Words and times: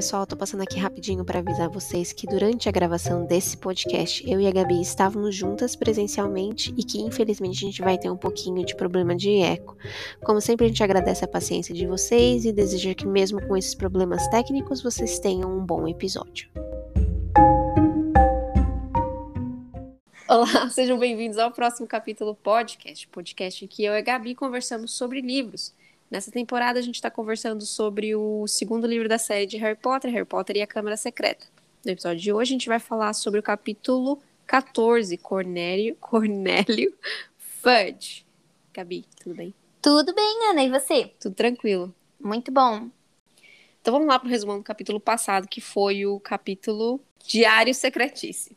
pessoal, 0.00 0.26
tô 0.26 0.34
passando 0.34 0.62
aqui 0.62 0.78
rapidinho 0.78 1.22
para 1.26 1.40
avisar 1.40 1.68
vocês 1.68 2.10
que 2.10 2.26
durante 2.26 2.66
a 2.70 2.72
gravação 2.72 3.26
desse 3.26 3.54
podcast, 3.54 4.26
eu 4.26 4.40
e 4.40 4.46
a 4.46 4.50
Gabi 4.50 4.80
estávamos 4.80 5.36
juntas 5.36 5.76
presencialmente 5.76 6.74
e 6.74 6.82
que 6.82 6.98
infelizmente 6.98 7.58
a 7.58 7.68
gente 7.68 7.82
vai 7.82 7.98
ter 7.98 8.08
um 8.08 8.16
pouquinho 8.16 8.64
de 8.64 8.74
problema 8.74 9.14
de 9.14 9.42
eco. 9.42 9.76
Como 10.24 10.40
sempre, 10.40 10.64
a 10.64 10.68
gente 10.70 10.82
agradece 10.82 11.22
a 11.22 11.28
paciência 11.28 11.74
de 11.74 11.86
vocês 11.86 12.46
e 12.46 12.52
deseja 12.52 12.94
que 12.94 13.06
mesmo 13.06 13.46
com 13.46 13.54
esses 13.54 13.74
problemas 13.74 14.26
técnicos, 14.28 14.82
vocês 14.82 15.18
tenham 15.18 15.54
um 15.54 15.62
bom 15.62 15.86
episódio. 15.86 16.48
Olá, 20.26 20.70
sejam 20.72 20.98
bem-vindos 20.98 21.36
ao 21.36 21.50
próximo 21.50 21.86
capítulo 21.86 22.34
podcast, 22.34 23.06
podcast 23.08 23.66
em 23.66 23.68
que 23.68 23.84
eu 23.84 23.92
e 23.92 23.98
a 23.98 24.00
Gabi 24.00 24.34
conversamos 24.34 24.92
sobre 24.92 25.20
livros. 25.20 25.74
Nessa 26.10 26.32
temporada, 26.32 26.76
a 26.76 26.82
gente 26.82 26.96
está 26.96 27.08
conversando 27.08 27.64
sobre 27.64 28.16
o 28.16 28.44
segundo 28.48 28.84
livro 28.84 29.08
da 29.08 29.16
série 29.16 29.46
de 29.46 29.56
Harry 29.58 29.78
Potter, 29.78 30.10
Harry 30.10 30.24
Potter 30.24 30.56
e 30.56 30.62
a 30.62 30.66
Câmara 30.66 30.96
Secreta. 30.96 31.46
No 31.84 31.92
episódio 31.92 32.20
de 32.20 32.32
hoje, 32.32 32.50
a 32.50 32.54
gente 32.54 32.68
vai 32.68 32.80
falar 32.80 33.12
sobre 33.12 33.38
o 33.38 33.42
capítulo 33.42 34.20
14, 34.44 35.16
Cornélio, 35.18 35.94
Cornélio 36.02 36.92
Fudge. 37.38 38.26
Gabi, 38.74 39.04
tudo 39.22 39.36
bem? 39.36 39.54
Tudo 39.80 40.12
bem, 40.12 40.50
Ana, 40.50 40.64
e 40.64 40.68
você? 40.68 41.12
Tudo 41.20 41.36
tranquilo. 41.36 41.94
Muito 42.18 42.50
bom. 42.50 42.90
Então 43.80 43.94
vamos 43.94 44.08
lá 44.08 44.18
para 44.18 44.26
o 44.26 44.30
resumo 44.30 44.58
do 44.58 44.64
capítulo 44.64 44.98
passado, 44.98 45.46
que 45.46 45.60
foi 45.60 46.04
o 46.06 46.18
capítulo 46.18 47.00
Diário 47.24 47.72
Secretíssimo. 47.72 48.56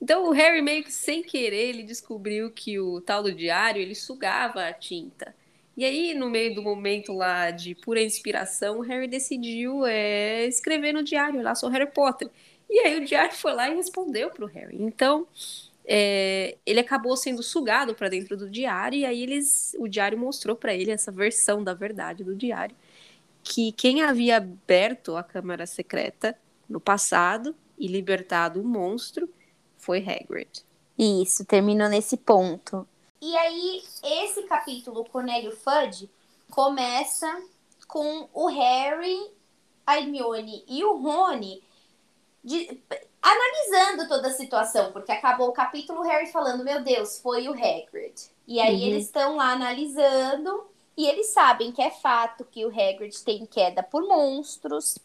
Então 0.00 0.28
o 0.28 0.30
Harry 0.30 0.62
meio 0.62 0.84
que 0.84 0.92
sem 0.92 1.20
querer 1.22 1.70
ele 1.70 1.82
descobriu 1.82 2.48
que 2.50 2.78
o 2.78 3.00
tal 3.00 3.24
do 3.24 3.34
diário 3.34 3.82
ele 3.82 3.96
sugava 3.96 4.68
a 4.68 4.72
tinta. 4.72 5.34
E 5.80 5.84
aí, 5.86 6.12
no 6.12 6.28
meio 6.28 6.54
do 6.54 6.60
momento 6.60 7.10
lá 7.10 7.50
de 7.50 7.74
pura 7.74 8.02
inspiração, 8.02 8.80
o 8.80 8.82
Harry 8.82 9.08
decidiu 9.08 9.86
é, 9.86 10.44
escrever 10.44 10.92
no 10.92 11.02
diário 11.02 11.40
lá, 11.40 11.54
sou 11.54 11.70
Harry 11.70 11.90
Potter. 11.90 12.28
E 12.68 12.80
aí 12.80 13.00
o 13.00 13.04
diário 13.06 13.34
foi 13.34 13.54
lá 13.54 13.66
e 13.66 13.76
respondeu 13.76 14.28
pro 14.28 14.44
Harry. 14.44 14.76
Então, 14.78 15.26
é, 15.86 16.58
ele 16.66 16.80
acabou 16.80 17.16
sendo 17.16 17.42
sugado 17.42 17.94
para 17.94 18.10
dentro 18.10 18.36
do 18.36 18.50
diário 18.50 18.98
e 18.98 19.06
aí 19.06 19.22
eles, 19.22 19.74
o 19.78 19.88
diário 19.88 20.18
mostrou 20.18 20.54
para 20.54 20.74
ele 20.74 20.90
essa 20.90 21.10
versão 21.10 21.64
da 21.64 21.72
verdade 21.72 22.22
do 22.22 22.36
diário, 22.36 22.76
que 23.42 23.72
quem 23.72 24.02
havia 24.02 24.36
aberto 24.36 25.16
a 25.16 25.22
câmara 25.22 25.64
secreta 25.64 26.36
no 26.68 26.78
passado 26.78 27.56
e 27.78 27.86
libertado 27.86 28.60
o 28.60 28.64
monstro 28.64 29.30
foi 29.78 30.00
Hagrid. 30.00 30.62
Isso, 30.98 31.42
terminou 31.46 31.88
nesse 31.88 32.18
ponto. 32.18 32.86
E 33.20 33.36
aí, 33.36 33.82
esse 34.02 34.42
capítulo, 34.44 35.04
Cornélio 35.04 35.54
Fudge, 35.56 36.10
começa 36.50 37.42
com 37.86 38.28
o 38.32 38.46
Harry, 38.46 39.30
a 39.86 39.98
Hermione 39.98 40.64
e 40.66 40.82
o 40.84 40.96
Rony 40.96 41.62
de, 42.42 42.80
analisando 43.20 44.08
toda 44.08 44.28
a 44.28 44.32
situação, 44.32 44.92
porque 44.92 45.12
acabou 45.12 45.48
o 45.48 45.52
capítulo, 45.52 46.00
o 46.00 46.02
Harry 46.02 46.26
falando, 46.26 46.64
meu 46.64 46.82
Deus, 46.82 47.18
foi 47.18 47.48
o 47.48 47.52
Hagrid. 47.52 48.14
E 48.46 48.58
aí 48.58 48.76
uhum. 48.76 48.86
eles 48.86 49.04
estão 49.04 49.36
lá 49.36 49.52
analisando 49.52 50.66
e 50.96 51.06
eles 51.06 51.28
sabem 51.28 51.72
que 51.72 51.82
é 51.82 51.90
fato 51.90 52.44
que 52.44 52.64
o 52.64 52.68
Hagrid 52.68 53.22
tem 53.22 53.44
queda 53.44 53.82
por 53.82 54.02
monstros, 54.06 54.98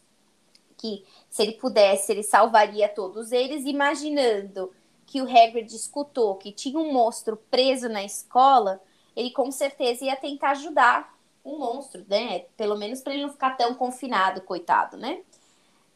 que 0.78 1.04
se 1.28 1.42
ele 1.42 1.52
pudesse, 1.52 2.12
ele 2.12 2.22
salvaria 2.22 2.88
todos 2.88 3.32
eles, 3.32 3.64
imaginando 3.66 4.72
que 5.06 5.22
o 5.22 5.24
Hagrid 5.24 5.74
escutou 5.74 6.34
que 6.34 6.50
tinha 6.50 6.78
um 6.78 6.92
monstro 6.92 7.36
preso 7.50 7.88
na 7.88 8.04
escola, 8.04 8.82
ele 9.14 9.30
com 9.30 9.50
certeza 9.50 10.04
ia 10.04 10.16
tentar 10.16 10.50
ajudar 10.50 11.16
o 11.44 11.58
monstro, 11.58 12.04
né? 12.08 12.40
Pelo 12.56 12.76
menos 12.76 13.00
para 13.00 13.14
ele 13.14 13.22
não 13.22 13.30
ficar 13.30 13.56
tão 13.56 13.74
confinado, 13.74 14.40
coitado, 14.40 14.96
né? 14.96 15.20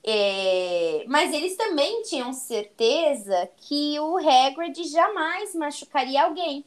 É... 0.05 1.05
Mas 1.09 1.33
eles 1.35 1.57
também 1.57 2.03
tinham 2.03 2.33
certeza 2.33 3.51
que 3.57 3.99
o 3.99 4.17
Hagrid 4.17 4.85
jamais 4.85 5.55
machucaria 5.55 6.23
alguém, 6.23 6.65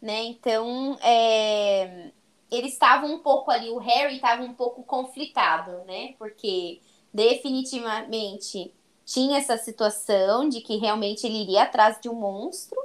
né? 0.00 0.24
Então, 0.24 0.98
é... 1.00 2.10
eles 2.50 2.74
estavam 2.74 3.14
um 3.14 3.18
pouco 3.20 3.50
ali, 3.50 3.70
o 3.70 3.78
Harry 3.78 4.16
estava 4.16 4.42
um 4.42 4.52
pouco 4.52 4.82
conflitado, 4.82 5.84
né? 5.86 6.14
Porque 6.18 6.80
definitivamente 7.12 8.72
tinha 9.08 9.38
essa 9.38 9.56
situação 9.56 10.50
de 10.50 10.60
que 10.60 10.76
realmente 10.76 11.26
ele 11.26 11.40
iria 11.40 11.62
atrás 11.62 11.98
de 11.98 12.10
um 12.10 12.14
monstro, 12.14 12.78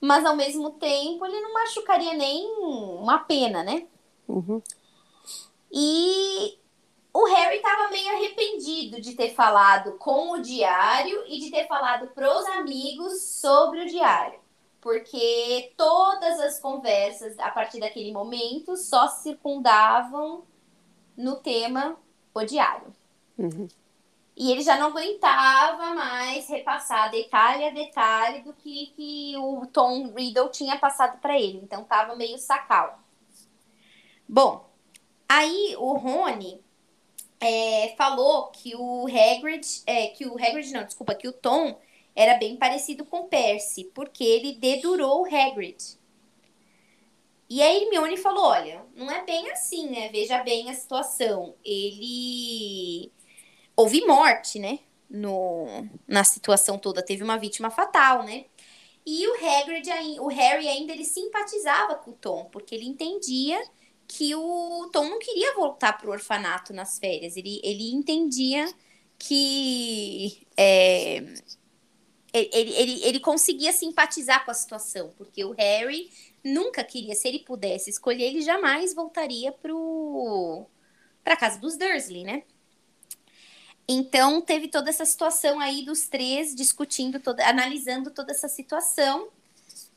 mas 0.00 0.24
ao 0.24 0.34
mesmo 0.34 0.72
tempo 0.72 1.24
ele 1.24 1.40
não 1.40 1.54
machucaria 1.54 2.14
nem 2.14 2.44
uma 2.60 3.20
pena, 3.20 3.62
né? 3.62 3.86
Uhum. 4.26 4.60
E 5.70 6.58
o 7.14 7.26
Harry 7.26 7.58
estava 7.58 7.92
meio 7.92 8.08
arrependido 8.08 9.00
de 9.00 9.14
ter 9.14 9.30
falado 9.30 9.92
com 9.98 10.32
o 10.32 10.42
diário 10.42 11.24
e 11.28 11.38
de 11.38 11.48
ter 11.52 11.68
falado 11.68 12.08
para 12.08 12.36
os 12.36 12.44
amigos 12.46 13.22
sobre 13.22 13.82
o 13.82 13.86
diário. 13.86 14.40
Porque 14.80 15.72
todas 15.76 16.40
as 16.40 16.58
conversas 16.58 17.38
a 17.38 17.52
partir 17.52 17.78
daquele 17.78 18.10
momento 18.10 18.76
só 18.76 19.06
circundavam 19.06 20.42
no 21.16 21.36
tema 21.36 21.96
o 22.34 22.42
diário. 22.42 22.92
Uhum. 23.38 23.68
E 24.40 24.52
ele 24.52 24.62
já 24.62 24.78
não 24.78 24.86
aguentava 24.86 25.92
mais 25.94 26.48
repassar 26.48 27.10
detalhe 27.10 27.64
a 27.64 27.70
detalhe 27.70 28.42
do 28.42 28.52
que, 28.52 28.86
que 28.94 29.36
o 29.36 29.66
Tom 29.66 30.12
Riddle 30.14 30.48
tinha 30.48 30.78
passado 30.78 31.18
para 31.20 31.36
ele. 31.36 31.58
Então 31.60 31.82
tava 31.82 32.14
meio 32.14 32.38
sacal. 32.38 33.00
Bom, 34.28 34.64
aí 35.28 35.74
o 35.76 35.92
Rony 35.94 36.62
é, 37.40 37.96
falou 37.98 38.46
que 38.52 38.76
o 38.76 39.08
Hagrid, 39.08 39.82
é, 39.84 40.06
que 40.06 40.24
o 40.24 40.34
Hagrid 40.34 40.70
não, 40.72 40.84
desculpa, 40.84 41.16
que 41.16 41.26
o 41.26 41.32
Tom 41.32 41.76
era 42.14 42.38
bem 42.38 42.56
parecido 42.56 43.04
com 43.04 43.26
Percy, 43.26 43.90
porque 43.92 44.22
ele 44.22 44.52
dedurou 44.52 45.22
o 45.22 45.26
Hagrid. 45.26 45.98
E 47.50 47.60
a 47.60 47.74
Hermione 47.74 48.16
falou, 48.16 48.44
olha, 48.44 48.86
não 48.94 49.10
é 49.10 49.24
bem 49.24 49.50
assim, 49.50 49.88
né? 49.88 50.10
Veja 50.10 50.44
bem 50.44 50.70
a 50.70 50.74
situação. 50.74 51.56
Ele 51.64 53.10
houve 53.78 54.04
morte, 54.04 54.58
né? 54.58 54.80
No, 55.08 55.88
na 56.06 56.24
situação 56.24 56.76
toda, 56.76 57.00
teve 57.00 57.22
uma 57.22 57.38
vítima 57.38 57.70
fatal, 57.70 58.24
né? 58.24 58.46
E 59.06 59.26
o 59.28 59.34
Hagrid, 59.36 59.88
o 60.20 60.26
Harry 60.26 60.68
ainda 60.68 60.92
ele 60.92 61.04
simpatizava 61.04 61.94
com 61.94 62.10
o 62.10 62.14
Tom, 62.14 62.46
porque 62.46 62.74
ele 62.74 62.86
entendia 62.86 63.56
que 64.08 64.34
o 64.34 64.90
Tom 64.92 65.08
não 65.08 65.18
queria 65.20 65.54
voltar 65.54 65.96
para 65.96 66.08
o 66.08 66.12
orfanato 66.12 66.72
nas 66.74 66.98
férias. 66.98 67.36
Ele, 67.36 67.60
ele 67.62 67.92
entendia 67.92 68.66
que 69.16 70.46
é, 70.56 71.18
ele, 72.32 72.74
ele, 72.74 73.04
ele 73.04 73.20
conseguia 73.20 73.72
simpatizar 73.72 74.44
com 74.44 74.50
a 74.50 74.54
situação, 74.54 75.10
porque 75.16 75.44
o 75.44 75.52
Harry 75.52 76.10
nunca 76.44 76.82
queria, 76.82 77.14
se 77.14 77.28
ele 77.28 77.38
pudesse 77.38 77.90
escolher, 77.90 78.24
ele 78.24 78.42
jamais 78.42 78.92
voltaria 78.92 79.52
para 81.22 81.36
casa 81.36 81.60
dos 81.60 81.76
Dursley, 81.76 82.24
né? 82.24 82.42
Então, 83.88 84.42
teve 84.42 84.68
toda 84.68 84.90
essa 84.90 85.06
situação 85.06 85.58
aí 85.58 85.82
dos 85.82 86.08
três 86.08 86.54
discutindo, 86.54 87.18
toda, 87.18 87.48
analisando 87.48 88.10
toda 88.10 88.32
essa 88.32 88.46
situação. 88.46 89.28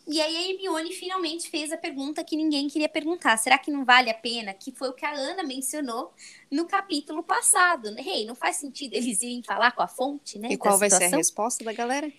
E 0.07 0.19
aí 0.19 0.35
a 0.35 0.49
Hermione 0.49 0.93
finalmente 0.93 1.49
fez 1.49 1.71
a 1.71 1.77
pergunta 1.77 2.23
que 2.23 2.35
ninguém 2.35 2.67
queria 2.67 2.89
perguntar. 2.89 3.37
Será 3.37 3.57
que 3.57 3.69
não 3.69 3.85
vale 3.85 4.09
a 4.09 4.13
pena? 4.13 4.53
Que 4.53 4.71
foi 4.71 4.89
o 4.89 4.93
que 4.93 5.05
a 5.05 5.13
Ana 5.13 5.43
mencionou 5.43 6.13
no 6.49 6.65
capítulo 6.65 7.21
passado. 7.21 7.93
Rei, 7.95 8.21
hey, 8.21 8.25
não 8.25 8.33
faz 8.33 8.55
sentido 8.55 8.93
eles 8.93 9.21
irem 9.21 9.43
falar 9.43 9.71
com 9.73 9.81
a 9.81 9.87
fonte, 9.87 10.39
né? 10.39 10.49
E 10.51 10.57
qual 10.57 10.77
vai 10.77 10.89
ser 10.89 11.03
a 11.03 11.17
resposta 11.17 11.63
da 11.63 11.73
galera? 11.73 12.11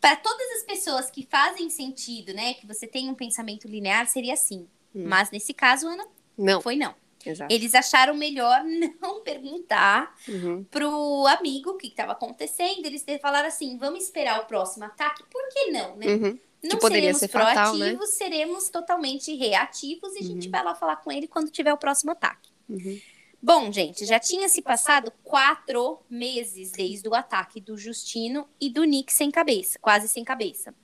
Para 0.00 0.16
todas 0.16 0.46
as 0.58 0.62
pessoas 0.62 1.10
que 1.10 1.26
fazem 1.28 1.68
sentido, 1.68 2.32
né? 2.32 2.54
Que 2.54 2.66
você 2.66 2.86
tem 2.86 3.10
um 3.10 3.14
pensamento 3.14 3.66
linear, 3.66 4.06
seria 4.06 4.34
assim. 4.34 4.66
Hum. 4.94 5.04
Mas 5.06 5.30
nesse 5.30 5.52
caso, 5.52 5.88
Ana, 5.88 6.06
não. 6.36 6.62
foi 6.62 6.76
não. 6.76 6.94
Exato. 7.30 7.52
Eles 7.52 7.74
acharam 7.74 8.14
melhor 8.14 8.62
não 9.00 9.22
perguntar 9.22 10.14
uhum. 10.28 10.64
pro 10.64 11.26
amigo 11.26 11.70
o 11.70 11.76
que 11.76 11.88
estava 11.88 12.12
acontecendo. 12.12 12.86
Eles 12.86 13.04
falaram 13.20 13.48
assim: 13.48 13.76
vamos 13.78 14.04
esperar 14.04 14.40
o 14.40 14.46
próximo 14.46 14.84
ataque. 14.84 15.24
Por 15.30 15.48
que 15.48 15.70
não, 15.70 15.96
né? 15.96 16.06
Uhum. 16.06 16.38
Não 16.62 16.70
que 16.70 16.76
poderia 16.78 17.14
seremos 17.14 17.18
ser 17.20 17.28
proativos, 17.28 17.78
fatal, 17.78 18.00
né? 18.00 18.06
seremos 18.06 18.68
totalmente 18.68 19.34
reativos 19.34 20.14
e 20.16 20.18
a 20.18 20.22
gente 20.22 20.46
Uhum. 20.46 20.50
vai 20.50 20.64
lá 20.64 20.74
falar 20.74 20.96
com 20.96 21.12
ele 21.12 21.28
quando 21.28 21.50
tiver 21.50 21.72
o 21.72 21.78
próximo 21.78 22.10
ataque. 22.10 22.50
Uhum. 22.68 23.00
Bom, 23.40 23.70
gente, 23.72 24.04
já 24.04 24.18
tinha 24.18 24.48
se 24.48 24.60
passado 24.60 25.12
quatro 25.22 26.00
meses 26.10 26.72
desde 26.72 27.08
o 27.08 27.14
ataque 27.14 27.60
do 27.60 27.76
Justino 27.76 28.48
e 28.60 28.68
do 28.68 28.82
Nick 28.82 29.12
sem 29.12 29.30
cabeça, 29.30 29.78
quase 29.80 30.08
sem 30.08 30.24
cabeça. 30.24 30.74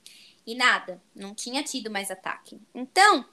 E 0.46 0.54
nada, 0.54 1.02
não 1.14 1.34
tinha 1.34 1.62
tido 1.64 1.90
mais 1.90 2.10
ataque. 2.10 2.60
Então, 2.72 3.24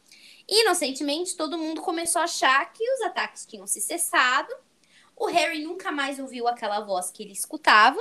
inocentemente, 0.47 1.35
todo 1.35 1.57
mundo 1.57 1.81
começou 1.81 2.21
a 2.21 2.25
achar 2.25 2.71
que 2.73 2.83
os 2.93 3.01
ataques 3.01 3.45
tinham 3.45 3.67
se 3.67 3.81
cessado. 3.81 4.53
O 5.15 5.27
Harry 5.27 5.63
nunca 5.63 5.91
mais 5.91 6.19
ouviu 6.19 6.47
aquela 6.47 6.79
voz 6.81 7.11
que 7.11 7.23
ele 7.23 7.33
escutava. 7.33 7.99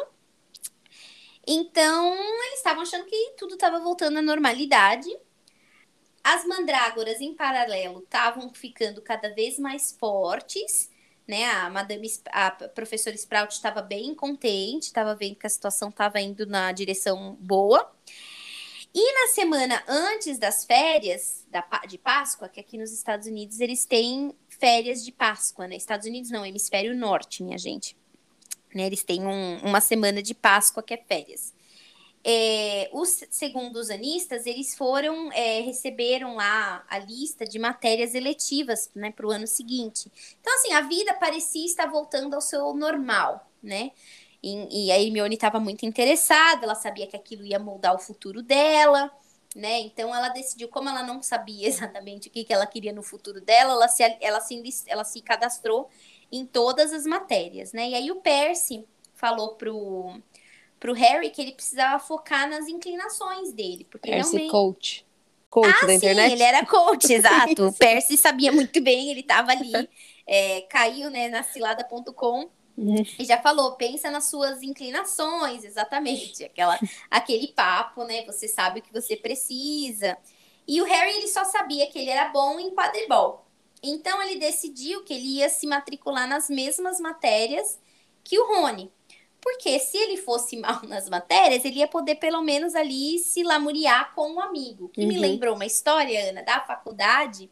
Então, 1.46 2.14
eles 2.46 2.58
estavam 2.58 2.82
achando 2.82 3.06
que 3.06 3.34
tudo 3.36 3.54
estava 3.54 3.80
voltando 3.80 4.18
à 4.18 4.22
normalidade. 4.22 5.08
As 6.22 6.44
mandrágoras, 6.44 7.20
em 7.20 7.34
paralelo, 7.34 8.00
estavam 8.00 8.52
ficando 8.52 9.00
cada 9.02 9.34
vez 9.34 9.58
mais 9.58 9.92
fortes 9.98 10.90
né? 11.30 11.44
A 11.48 11.70
Madame, 11.70 12.08
a 12.32 12.50
professora 12.50 13.14
Sprout 13.14 13.54
estava 13.54 13.80
bem 13.80 14.12
contente, 14.14 14.86
estava 14.86 15.14
vendo 15.14 15.36
que 15.36 15.46
a 15.46 15.50
situação 15.50 15.88
estava 15.88 16.20
indo 16.20 16.44
na 16.44 16.72
direção 16.72 17.36
boa. 17.40 17.88
E 18.92 19.12
na 19.12 19.32
semana 19.32 19.82
antes 19.86 20.38
das 20.38 20.64
férias 20.64 21.46
da, 21.48 21.64
de 21.86 21.96
Páscoa, 21.96 22.48
que 22.48 22.58
aqui 22.58 22.76
nos 22.76 22.92
Estados 22.92 23.26
Unidos 23.26 23.60
eles 23.60 23.84
têm 23.84 24.34
férias 24.48 25.04
de 25.04 25.12
Páscoa, 25.12 25.68
né? 25.68 25.76
Estados 25.76 26.06
Unidos 26.06 26.30
não, 26.30 26.44
hemisfério 26.44 26.94
norte, 26.94 27.42
minha 27.42 27.58
gente. 27.58 27.96
Né? 28.74 28.86
Eles 28.86 29.04
têm 29.04 29.24
um, 29.24 29.58
uma 29.58 29.80
semana 29.80 30.20
de 30.22 30.34
Páscoa 30.34 30.82
que 30.82 30.94
é 30.94 30.96
férias. 30.96 31.54
É, 32.22 32.90
os 32.92 33.24
segundos 33.30 33.88
anistas, 33.88 34.44
eles 34.44 34.76
foram, 34.76 35.32
é, 35.32 35.60
receberam 35.60 36.34
lá 36.34 36.84
a 36.88 36.98
lista 36.98 37.46
de 37.46 37.58
matérias 37.58 38.14
eletivas 38.14 38.90
né, 38.94 39.10
para 39.10 39.26
o 39.26 39.30
ano 39.30 39.46
seguinte. 39.46 40.10
Então, 40.38 40.54
assim, 40.56 40.72
a 40.72 40.82
vida 40.82 41.14
parecia 41.14 41.64
estar 41.64 41.86
voltando 41.86 42.34
ao 42.34 42.40
seu 42.42 42.74
normal, 42.74 43.50
né? 43.62 43.92
E, 44.42 44.86
e 44.86 44.92
a 44.92 44.98
Hermione 45.00 45.34
estava 45.34 45.60
muito 45.60 45.84
interessada, 45.84 46.64
ela 46.64 46.74
sabia 46.74 47.06
que 47.06 47.16
aquilo 47.16 47.44
ia 47.44 47.58
moldar 47.58 47.94
o 47.94 47.98
futuro 47.98 48.42
dela, 48.42 49.10
né? 49.54 49.80
Então 49.80 50.14
ela 50.14 50.28
decidiu, 50.28 50.68
como 50.68 50.88
ela 50.88 51.02
não 51.02 51.22
sabia 51.22 51.68
exatamente 51.68 52.28
o 52.28 52.30
que, 52.30 52.44
que 52.44 52.52
ela 52.52 52.66
queria 52.66 52.92
no 52.92 53.02
futuro 53.02 53.40
dela, 53.40 53.72
ela 53.72 53.88
se, 53.88 54.02
ela, 54.20 54.40
se, 54.40 54.62
ela 54.86 55.04
se 55.04 55.20
cadastrou 55.20 55.88
em 56.32 56.46
todas 56.46 56.92
as 56.92 57.04
matérias, 57.04 57.72
né? 57.72 57.90
E 57.90 57.94
aí 57.94 58.10
o 58.10 58.16
Percy 58.16 58.86
falou 59.14 59.54
pro 59.56 60.20
pro 60.80 60.94
Harry 60.94 61.28
que 61.28 61.42
ele 61.42 61.52
precisava 61.52 62.02
focar 62.02 62.48
nas 62.48 62.66
inclinações 62.66 63.52
dele. 63.52 63.86
Porque 63.90 64.10
Percy 64.10 64.30
realmente... 64.30 64.50
coach. 64.50 65.06
Coach 65.50 65.78
ah, 65.82 65.86
da 65.86 65.94
internet. 65.94 66.28
Sim, 66.28 66.32
ele 66.32 66.42
era 66.42 66.64
coach, 66.64 67.04
exato. 67.12 67.66
o 67.66 67.72
Percy 67.72 68.16
sabia 68.16 68.50
muito 68.50 68.80
bem, 68.80 69.10
ele 69.10 69.20
estava 69.20 69.50
ali, 69.50 69.88
é, 70.26 70.62
caiu 70.62 71.10
né, 71.10 71.28
na 71.28 71.42
cilada.com 71.42 72.48
uhum. 72.80 73.04
e 73.18 73.24
já 73.24 73.40
falou, 73.40 73.72
pensa 73.76 74.10
nas 74.10 74.24
suas 74.24 74.62
inclinações, 74.62 75.64
exatamente. 75.64 76.44
Aquela, 76.44 76.78
aquele 77.10 77.48
papo, 77.48 78.04
né? 78.04 78.24
Você 78.26 78.48
sabe 78.48 78.80
o 78.80 78.82
que 78.82 78.92
você 78.92 79.16
precisa. 79.16 80.16
E 80.66 80.80
o 80.80 80.84
Harry 80.84 81.16
ele 81.16 81.28
só 81.28 81.44
sabia 81.44 81.86
que 81.88 81.98
ele 81.98 82.10
era 82.10 82.28
bom 82.28 82.58
em 82.58 82.70
quadribol. 82.70 83.46
Então 83.82 84.22
ele 84.22 84.38
decidiu 84.38 85.02
que 85.04 85.14
ele 85.14 85.38
ia 85.38 85.48
se 85.48 85.66
matricular 85.66 86.28
nas 86.28 86.48
mesmas 86.48 87.00
matérias 87.00 87.78
que 88.22 88.38
o 88.38 88.46
Rony. 88.46 88.90
Porque 89.40 89.78
se 89.78 89.96
ele 89.96 90.16
fosse 90.18 90.56
mal 90.60 90.82
nas 90.86 91.08
matérias, 91.08 91.64
ele 91.64 91.78
ia 91.78 91.88
poder 91.88 92.16
pelo 92.16 92.42
menos 92.42 92.74
ali 92.74 93.18
se 93.18 93.42
lamuriar 93.42 94.14
com 94.14 94.32
um 94.32 94.40
amigo. 94.40 94.88
Que 94.90 95.00
uhum. 95.00 95.08
me 95.08 95.18
lembrou 95.18 95.54
uma 95.54 95.66
história, 95.66 96.30
Ana, 96.30 96.42
da 96.42 96.60
faculdade, 96.60 97.50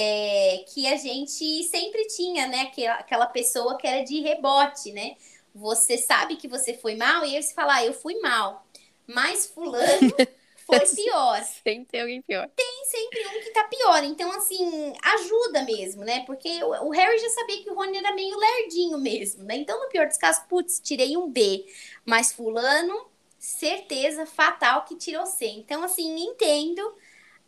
é, 0.00 0.64
que 0.68 0.86
a 0.86 0.96
gente 0.96 1.64
sempre 1.64 2.06
tinha, 2.06 2.46
né? 2.46 2.60
Aquela, 2.60 2.94
aquela 2.94 3.26
pessoa 3.26 3.76
que 3.76 3.84
era 3.84 4.04
de 4.04 4.20
rebote, 4.20 4.92
né? 4.92 5.16
Você 5.52 5.98
sabe 5.98 6.36
que 6.36 6.46
você 6.46 6.72
foi 6.72 6.94
mal 6.94 7.24
e 7.24 7.34
aí 7.34 7.42
você 7.42 7.52
fala, 7.52 7.74
ah, 7.74 7.84
eu 7.84 7.92
fui 7.92 8.14
mal. 8.20 8.64
Mas 9.08 9.46
fulano 9.46 10.14
foi 10.64 10.86
pior. 10.94 11.42
Sempre 11.64 11.86
tem 11.86 12.00
alguém 12.00 12.22
pior. 12.22 12.48
Tem 12.54 12.84
sempre 12.84 13.26
um 13.26 13.40
que 13.40 13.50
tá 13.50 13.64
pior. 13.64 14.04
Então, 14.04 14.30
assim, 14.30 14.92
ajuda 15.02 15.64
mesmo, 15.64 16.04
né? 16.04 16.24
Porque 16.26 16.62
o, 16.62 16.90
Harry 16.90 17.18
já 17.18 17.30
sabia 17.30 17.64
que 17.64 17.70
o 17.70 17.74
Rony 17.74 17.98
era 17.98 18.14
meio 18.14 18.38
lerdinho 18.38 18.98
mesmo, 18.98 19.42
né? 19.42 19.56
Então, 19.56 19.80
no 19.80 19.88
pior 19.88 20.06
dos 20.06 20.16
casos, 20.16 20.44
putz, 20.48 20.78
tirei 20.78 21.16
um 21.16 21.28
B. 21.28 21.66
Mas 22.06 22.32
fulano, 22.32 23.08
certeza 23.36 24.24
fatal 24.26 24.84
que 24.84 24.94
tirou 24.94 25.26
C. 25.26 25.46
Então, 25.46 25.82
assim, 25.82 26.20
entendo 26.20 26.94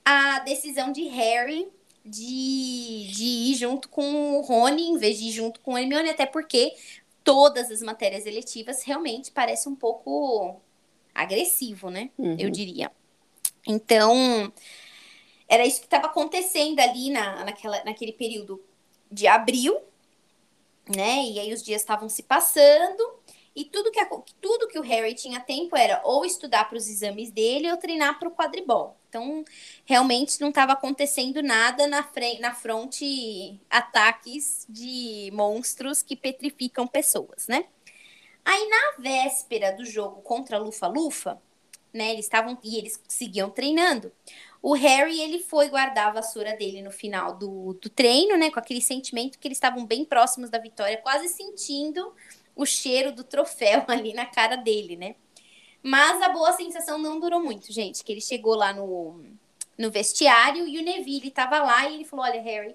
a 0.05 0.41
decisão 0.41 0.91
de 0.91 1.05
Harry 1.05 1.71
de, 2.05 3.11
de 3.13 3.25
ir 3.25 3.55
junto 3.55 3.89
com 3.89 4.39
o 4.39 4.41
Rony 4.41 4.89
em 4.89 4.99
vez 4.99 5.19
de 5.19 5.29
ir 5.29 5.33
junto 5.33 5.61
com 5.61 5.75
o 5.75 5.79
Hermione, 5.79 6.11
até 6.11 6.27
porque 6.27 6.75
todas 7.23 7.71
as 7.71 7.83
matérias 7.83 8.27
eletivas 8.27 8.83
realmente 8.83 9.31
parecem 9.31 9.73
um 9.73 9.77
pouco 9.77 10.61
agressivo, 11.15 11.91
né? 11.91 12.11
Uhum. 12.19 12.37
Eu 12.39 12.51
diria. 12.51 12.91
Então, 13.67 14.53
era 15.49 15.67
isso 15.67 15.81
que 15.81 15.87
estava 15.87 16.07
acontecendo 16.07 16.81
ali 16.81 17.11
na, 17.11 17.45
naquela, 17.45 17.83
naquele 17.85 18.13
período 18.13 18.63
de 19.11 19.27
abril, 19.27 19.79
né? 20.89 21.25
E 21.25 21.39
aí 21.39 21.53
os 21.53 21.63
dias 21.63 21.83
estavam 21.83 22.09
se 22.09 22.23
passando 22.23 23.21
e 23.55 23.65
tudo 23.65 23.91
que, 23.91 24.01
tudo 24.41 24.69
que 24.69 24.79
o 24.79 24.83
Harry 24.83 25.15
tinha 25.15 25.41
tempo 25.41 25.77
era 25.77 26.01
ou 26.05 26.25
estudar 26.25 26.69
para 26.69 26.79
os 26.79 26.89
exames 26.89 27.31
dele 27.31 27.71
ou 27.71 27.77
treinar 27.77 28.19
para 28.19 28.29
o 28.29 28.35
quadribol. 28.35 28.97
Então, 29.11 29.45
realmente 29.85 30.41
não 30.41 30.51
estava 30.51 30.73
acontecendo 30.73 31.43
nada 31.43 31.89
na, 31.89 32.05
frente, 32.05 32.41
na 32.41 32.55
fronte 32.55 33.61
ataques 33.69 34.65
de 34.69 35.31
monstros 35.33 36.01
que 36.01 36.15
petrificam 36.15 36.87
pessoas, 36.87 37.49
né? 37.49 37.65
Aí, 38.45 38.69
na 38.69 39.03
véspera 39.03 39.73
do 39.73 39.85
jogo 39.85 40.23
contra 40.23 40.57
a 40.57 40.61
Lufa-Lufa, 40.61 41.43
né? 41.93 42.13
Eles 42.13 42.25
estavam 42.25 42.57
e 42.63 42.79
eles 42.79 43.01
seguiam 43.09 43.51
treinando. 43.51 44.13
O 44.63 44.75
Harry, 44.75 45.21
ele 45.21 45.41
foi 45.41 45.69
guardar 45.69 46.09
a 46.09 46.13
vassoura 46.13 46.57
dele 46.57 46.83
no 46.83 46.93
final 46.93 47.37
do, 47.37 47.75
do 47.75 47.89
treino, 47.91 48.37
né? 48.37 48.49
Com 48.51 48.61
aquele 48.61 48.81
sentimento 48.81 49.41
que 49.41 49.49
eles 49.49 49.57
estavam 49.57 49.85
bem 49.85 50.05
próximos 50.05 50.51
da 50.51 50.59
vitória, 50.59 50.99
quase 50.99 51.29
sentindo 51.29 52.15
o 52.55 52.65
cheiro 52.65 53.11
do 53.11 53.25
troféu 53.25 53.85
ali 53.89 54.13
na 54.15 54.27
cara 54.27 54.57
dele, 54.57 54.97
né? 54.97 55.17
Mas 55.83 56.21
a 56.23 56.29
boa 56.29 56.53
sensação 56.53 56.99
não 56.99 57.19
durou 57.19 57.41
muito, 57.41 57.73
gente. 57.73 58.05
Que 58.05 58.13
ele 58.13 58.21
chegou 58.21 58.55
lá 58.55 58.73
no, 58.73 59.25
no 59.79 59.91
vestiário 59.91 60.67
e 60.67 60.79
o 60.79 60.83
Neville 60.83 61.29
estava 61.29 61.63
lá 61.63 61.89
e 61.89 61.95
ele 61.95 62.05
falou: 62.05 62.25
Olha, 62.25 62.41
Harry, 62.41 62.75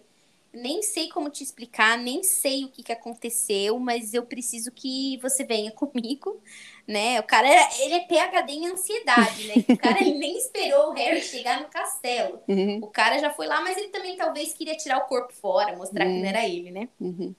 nem 0.54 0.82
sei 0.82 1.10
como 1.10 1.30
te 1.30 1.44
explicar, 1.44 1.98
nem 1.98 2.24
sei 2.24 2.66
o 2.66 2.70
que, 2.70 2.84
que 2.84 2.92
aconteceu, 2.92 3.78
mas 3.80 4.14
eu 4.14 4.24
preciso 4.24 4.72
que 4.72 5.18
você 5.22 5.44
venha 5.44 5.72
comigo 5.74 6.42
né? 6.88 7.20
O 7.20 7.24
cara, 7.24 7.48
ele 7.80 7.96
é 7.96 8.00
PHD 8.02 8.52
em 8.54 8.68
ansiedade, 8.68 9.48
né? 9.48 9.56
O 9.68 9.78
cara 9.78 10.00
ele 10.02 10.18
nem 10.18 10.38
esperou 10.38 10.90
o 10.90 10.94
Harry 10.94 11.22
chegar 11.22 11.62
no 11.62 11.68
castelo. 11.68 12.40
Uhum. 12.48 12.80
O 12.82 12.88
cara 12.88 13.18
já 13.18 13.32
foi 13.32 13.48
lá, 13.48 13.62
mas 13.62 13.78
ele 13.78 13.90
também 13.90 14.16
talvez 14.16 14.54
queria 14.54 14.78
tirar 14.78 15.00
o 15.00 15.08
corpo 15.08 15.34
fora, 15.34 15.76
mostrar 15.76 16.06
uhum. 16.06 16.14
que 16.14 16.22
não 16.22 16.30
era 16.30 16.48
ele, 16.48 16.72
né? 16.72 16.88
Uhum. 17.00 17.34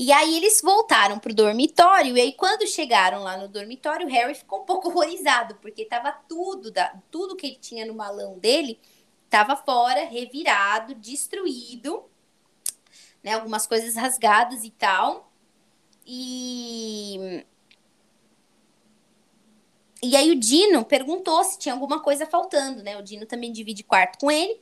E 0.00 0.12
aí 0.12 0.36
eles 0.36 0.60
voltaram 0.62 1.18
pro 1.18 1.34
dormitório, 1.34 2.16
e 2.16 2.20
aí 2.20 2.32
quando 2.32 2.64
chegaram 2.68 3.24
lá 3.24 3.36
no 3.36 3.48
dormitório, 3.48 4.06
o 4.06 4.10
Harry 4.10 4.32
ficou 4.32 4.60
um 4.62 4.64
pouco 4.64 4.86
horrorizado, 4.90 5.56
porque 5.56 5.84
tava 5.84 6.12
tudo, 6.12 6.70
da, 6.70 6.94
tudo 7.10 7.34
que 7.34 7.48
ele 7.48 7.56
tinha 7.56 7.84
no 7.84 7.94
malão 7.94 8.38
dele, 8.38 8.78
tava 9.28 9.56
fora, 9.56 10.04
revirado, 10.04 10.94
destruído, 10.94 12.04
né? 13.24 13.32
Algumas 13.34 13.66
coisas 13.66 13.96
rasgadas 13.96 14.62
e 14.64 14.70
tal. 14.70 15.32
E 16.06 17.44
e 20.02 20.16
aí 20.16 20.30
o 20.30 20.36
Dino 20.38 20.84
perguntou 20.84 21.42
se 21.42 21.58
tinha 21.58 21.74
alguma 21.74 22.00
coisa 22.00 22.24
faltando, 22.24 22.82
né? 22.84 22.96
O 22.96 23.02
Dino 23.02 23.26
também 23.26 23.50
divide 23.52 23.82
quarto 23.82 24.18
com 24.20 24.30
ele. 24.30 24.60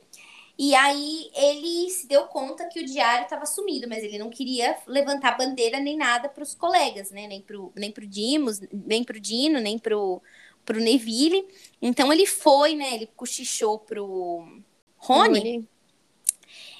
E 0.57 0.73
aí 0.73 1.29
ele 1.35 1.86
deu 2.17 2.27
conta 2.27 2.67
que 2.67 2.79
o 2.79 2.85
diário 2.85 3.23
estava 3.23 3.45
sumido, 3.45 3.87
mas 3.87 4.03
ele 4.03 4.17
não 4.17 4.29
queria 4.29 4.75
levantar 4.87 5.37
bandeira 5.37 5.79
nem 5.79 5.95
nada 5.95 6.27
para 6.27 6.43
os 6.43 6.55
colegas, 6.55 7.11
né? 7.11 7.27
Nem 7.27 7.41
pro, 7.41 7.71
nem 7.75 7.91
pro 7.91 8.07
Dimos, 8.07 8.59
nem 8.71 9.03
pro 9.03 9.19
Dino, 9.19 9.59
nem 9.59 9.77
pro, 9.77 10.21
pro 10.65 10.79
Neville. 10.79 11.47
Então 11.81 12.11
ele 12.11 12.25
foi, 12.25 12.75
né? 12.75 12.95
Ele 12.95 13.07
cochichou 13.15 13.79
pro 13.79 14.61
Rony. 14.97 15.67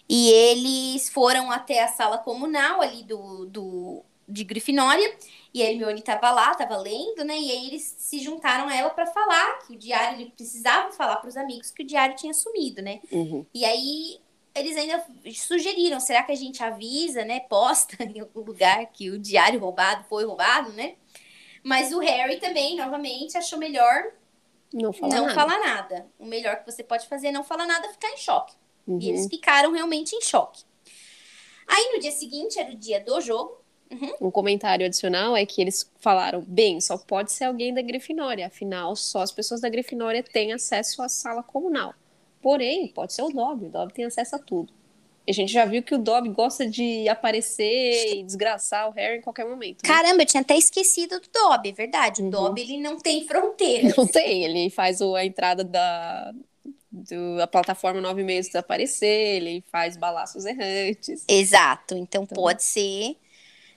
E 0.10 0.29
eles 0.29 1.10
foram 1.10 1.51
até 1.51 1.84
a 1.84 1.88
sala 1.88 2.17
comunal 2.17 2.82
ali 2.82 3.03
do, 3.03 3.46
do 3.46 4.06
de 4.27 4.44
Grifinória. 4.44 5.15
E 5.53 5.62
a 5.62 5.70
Hermione 5.70 6.00
estava 6.00 6.32
lá, 6.32 6.51
estava 6.51 6.77
lendo, 6.77 7.24
né? 7.24 7.38
E 7.38 7.51
aí 7.51 7.67
eles 7.67 7.96
se 7.98 8.20
juntaram 8.20 8.67
a 8.67 8.75
ela 8.75 8.89
para 8.89 9.06
falar 9.08 9.60
que 9.60 9.74
o 9.74 9.77
diário, 9.77 10.20
ele 10.20 10.32
precisava 10.32 10.91
falar 10.91 11.17
para 11.17 11.29
os 11.29 11.38
amigos 11.38 11.72
que 11.72 11.84
o 11.84 11.86
diário 11.86 12.15
tinha 12.15 12.34
sumido, 12.34 12.82
né? 12.82 13.00
Uhum. 13.12 13.46
E 13.53 13.65
aí 13.65 14.20
eles 14.60 14.76
ainda 14.76 15.04
sugeriram, 15.34 16.00
será 16.00 16.24
que 16.24 16.32
a 16.32 16.36
gente 16.36 16.64
avisa, 16.64 17.24
né? 17.26 17.42
Posta 17.42 17.96
em 18.04 18.20
algum 18.20 18.42
lugar 18.42 18.86
que 18.88 19.10
o 19.10 19.20
diário 19.20 19.60
roubado 19.60 20.04
foi 20.10 20.26
roubado, 20.26 20.72
né? 20.74 20.96
Mas 21.64 21.92
o 21.92 22.00
Harry 22.00 22.40
também, 22.40 22.76
novamente, 22.76 23.38
achou 23.38 23.60
melhor 23.60 24.12
não, 24.74 24.94
fala 24.94 25.16
não 25.16 25.26
nada. 25.26 25.36
falar 25.36 25.60
nada. 25.60 26.08
O 26.18 26.26
melhor 26.26 26.60
que 26.60 26.72
você 26.72 26.84
pode 26.84 27.08
fazer 27.08 27.28
é 27.28 27.32
não 27.32 27.44
falar 27.44 27.66
nada, 27.66 27.90
ficar 27.90 28.10
em 28.10 28.18
choque. 28.18 28.54
Uhum. 28.86 29.00
E 29.02 29.10
eles 29.10 29.28
ficaram 29.28 29.72
realmente 29.72 30.16
em 30.16 30.22
choque. 30.22 30.64
Aí 31.68 31.92
no 31.94 32.00
dia 32.00 32.12
seguinte 32.12 32.58
era 32.58 32.72
o 32.72 32.76
dia 32.76 33.02
do 33.02 33.20
jogo, 33.20 33.58
Uhum. 33.90 34.28
Um 34.28 34.32
comentário 34.32 34.86
adicional 34.86 35.36
é 35.36 35.46
que 35.46 35.62
eles 35.62 35.90
falaram: 36.00 36.44
bem, 36.46 36.82
só 36.82 36.98
pode 36.98 37.32
ser 37.32 37.46
alguém 37.46 37.74
da 37.74 37.82
Grifinória, 37.82 38.48
afinal, 38.48 38.96
só 38.96 39.22
as 39.22 39.32
pessoas 39.32 39.62
da 39.62 39.70
Grifinória 39.70 40.22
têm 40.22 40.52
acesso 40.52 41.02
à 41.02 41.08
sala 41.08 41.42
comunal. 41.42 41.94
Porém, 42.41 42.88
pode 42.88 43.13
ser 43.13 43.24
o 43.24 43.29
Dobby, 43.29 43.65
o 43.65 43.70
Dobby 43.70 43.94
tem 43.94 44.06
acesso 44.06 44.36
a 44.36 44.39
tudo. 44.39 44.74
E 45.27 45.32
a 45.32 45.34
gente 45.34 45.51
já 45.51 45.65
viu 45.65 45.84
que 45.84 45.94
o 45.94 45.98
Dobby 45.98 46.29
gosta 46.29 46.65
de 46.65 47.10
aparecer 47.10 48.15
e 48.15 48.24
desgraçar 48.24 48.88
o 48.88 48.94
Harry 48.94 49.17
em 49.17 49.22
qualquer 49.22 49.46
momento. 49.46 49.84
Né? 49.84 49.94
Caramba, 49.94 50.22
eu 50.22 50.25
tinha 50.25 50.39
até 50.39 50.56
esquecido 50.56 51.20
do 51.20 51.27
Dobby, 51.27 51.70
é 51.70 51.74
verdade. 51.74 52.22
O 52.22 52.25
uhum. 52.25 52.32
Dobby, 52.32 52.62
ele 52.62 52.79
não 52.79 52.98
tem 52.98 53.27
fronteira. 53.27 53.94
Não 53.98 54.08
tem, 54.08 54.46
ele 54.46 54.70
faz 54.70 55.01
a 55.01 55.25
entrada 55.25 55.65
da, 55.65 56.32
do, 56.89 57.41
a 57.41 57.48
plataforma 57.48 58.00
nove 58.00 58.24
meses 58.24 58.48
desaparecer, 58.48 59.36
ele 59.36 59.63
faz 59.70 59.98
balaços 59.98 60.46
errantes. 60.46 61.25
Exato, 61.27 61.96
então, 61.98 62.24
então 62.24 62.36
pode 62.36 62.63
ser 62.63 63.17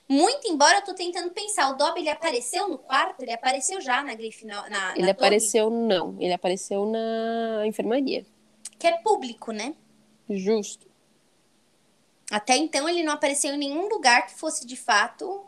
Muito 0.07 0.47
embora 0.47 0.77
eu 0.77 0.83
tô 0.83 0.93
tentando 0.93 1.31
pensar, 1.31 1.69
o 1.71 1.75
Dobby 1.75 1.99
ele 1.99 2.09
apareceu 2.09 2.69
no 2.69 2.77
quarto? 2.77 3.21
Ele 3.21 3.33
apareceu 3.33 3.81
já 3.81 4.01
na 4.01 4.13
Grifinória? 4.13 4.93
Ele 4.95 5.05
na 5.05 5.11
apareceu, 5.11 5.69
não. 5.69 6.15
Ele 6.17 6.31
apareceu 6.31 6.85
na 6.85 7.67
enfermaria. 7.67 8.25
Que 8.81 8.87
é 8.87 8.97
público, 8.97 9.51
né? 9.51 9.75
Justo. 10.27 10.87
Até 12.31 12.57
então 12.57 12.89
ele 12.89 13.03
não 13.03 13.13
apareceu 13.13 13.53
em 13.53 13.57
nenhum 13.57 13.87
lugar 13.87 14.25
que 14.25 14.33
fosse 14.33 14.65
de 14.65 14.75
fato 14.75 15.45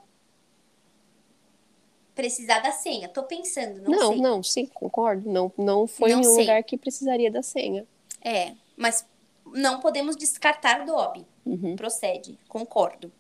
precisar 2.14 2.60
da 2.60 2.72
senha. 2.72 3.10
Tô 3.10 3.24
pensando, 3.24 3.82
não, 3.82 3.90
Não, 3.92 4.10
sei. 4.12 4.22
não, 4.22 4.44
sim, 4.44 4.66
concordo. 4.68 5.28
Não, 5.28 5.52
não 5.58 5.88
foi 5.88 6.12
Não 6.12 6.22
em 6.22 6.28
um 6.28 6.36
sei. 6.36 6.42
lugar 6.44 6.64
que 6.64 6.78
precisaria 6.78 7.32
da 7.32 7.42
senha. 7.42 7.88
É, 8.22 8.54
mas 8.78 9.04
não 9.48 9.80
podemos 9.80 10.16
descartar 10.16 10.86
Dobby. 10.86 11.26
Uhum. 11.44 11.76
Procede, 11.76 12.38
concordo. 12.48 13.12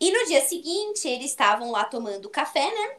E 0.00 0.10
no 0.10 0.26
dia 0.26 0.40
seguinte, 0.40 1.06
eles 1.06 1.26
estavam 1.30 1.70
lá 1.70 1.84
tomando 1.84 2.28
café, 2.28 2.64
né? 2.64 2.96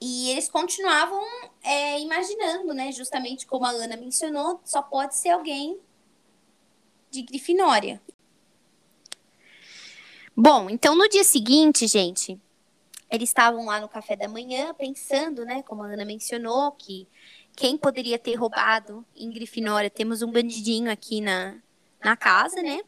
E 0.00 0.30
eles 0.30 0.48
continuavam 0.48 1.22
é, 1.62 2.00
imaginando, 2.00 2.74
né? 2.74 2.92
Justamente 2.92 3.46
como 3.46 3.64
a 3.64 3.70
Ana 3.70 3.96
mencionou, 3.96 4.60
só 4.64 4.82
pode 4.82 5.16
ser 5.16 5.30
alguém 5.30 5.78
de 7.10 7.22
Grifinória. 7.22 8.00
Bom, 10.36 10.68
então 10.68 10.94
no 10.94 11.08
dia 11.08 11.24
seguinte, 11.24 11.86
gente, 11.86 12.38
eles 13.10 13.30
estavam 13.30 13.64
lá 13.64 13.80
no 13.80 13.88
café 13.88 14.14
da 14.16 14.28
manhã 14.28 14.74
pensando, 14.74 15.44
né? 15.46 15.62
Como 15.62 15.82
a 15.82 15.86
Ana 15.86 16.04
mencionou, 16.04 16.72
que 16.72 17.08
quem 17.56 17.78
poderia 17.78 18.18
ter 18.18 18.34
roubado 18.34 19.04
em 19.16 19.30
Grifinória? 19.30 19.88
Temos 19.88 20.20
um 20.20 20.30
bandidinho 20.30 20.90
aqui 20.90 21.22
na, 21.22 21.56
na 22.04 22.16
casa, 22.16 22.60
né? 22.60 22.82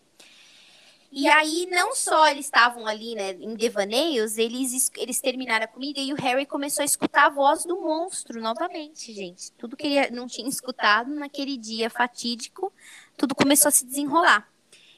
E 1.11 1.27
aí, 1.27 1.67
não 1.71 1.95
só 1.95 2.29
eles 2.29 2.45
estavam 2.47 2.87
ali, 2.87 3.15
né, 3.15 3.33
em 3.33 3.55
devaneios, 3.55 4.37
eles, 4.37 4.73
es- 4.75 4.91
eles 4.97 5.19
terminaram 5.21 5.65
a 5.65 5.69
comida 5.69 5.99
e 6.01 6.13
o 6.13 6.17
Harry 6.17 6.45
começou 6.45 6.83
a 6.83 6.85
escutar 6.85 7.27
a 7.27 7.31
voz 7.31 7.65
do 7.65 7.81
monstro 7.81 8.41
novamente, 8.43 9.13
gente. 9.15 9.51
Tudo 9.53 9.75
que 9.77 9.87
ele 9.87 10.11
não 10.11 10.27
tinha 10.27 10.47
escutado 10.49 11.15
naquele 11.15 11.57
dia 11.57 11.89
fatídico, 11.89 12.71
tudo 13.17 13.35
começou 13.35 13.69
a 13.69 13.73
se 13.73 13.87
desenrolar. 13.87 14.47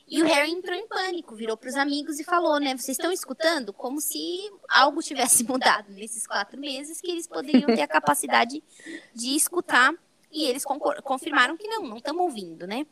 E 0.09 0.21
o 0.21 0.27
Harry 0.27 0.51
entrou 0.51 0.75
em 0.77 0.89
pânico, 0.89 1.37
virou 1.37 1.57
para 1.57 1.69
os 1.69 1.77
amigos 1.77 2.19
e 2.19 2.25
falou, 2.25 2.59
né, 2.59 2.77
vocês 2.77 2.99
estão 2.99 3.13
escutando? 3.13 3.73
Como 3.73 4.01
se 4.01 4.19
algo 4.69 5.01
tivesse 5.01 5.45
mudado 5.49 5.93
nesses 5.93 6.27
quatro 6.27 6.59
meses, 6.59 7.01
que 7.01 7.13
eles 7.13 7.29
poderiam 7.29 7.71
ter 7.73 7.83
a 7.83 7.89
capacidade 7.89 8.61
de 9.15 9.37
escutar. 9.37 9.95
E 10.33 10.45
eles 10.45 10.65
confirmaram 11.05 11.57
que 11.57 11.67
não, 11.69 11.83
não 11.87 11.97
estamos 11.97 12.23
ouvindo, 12.23 12.67
né? 12.67 12.85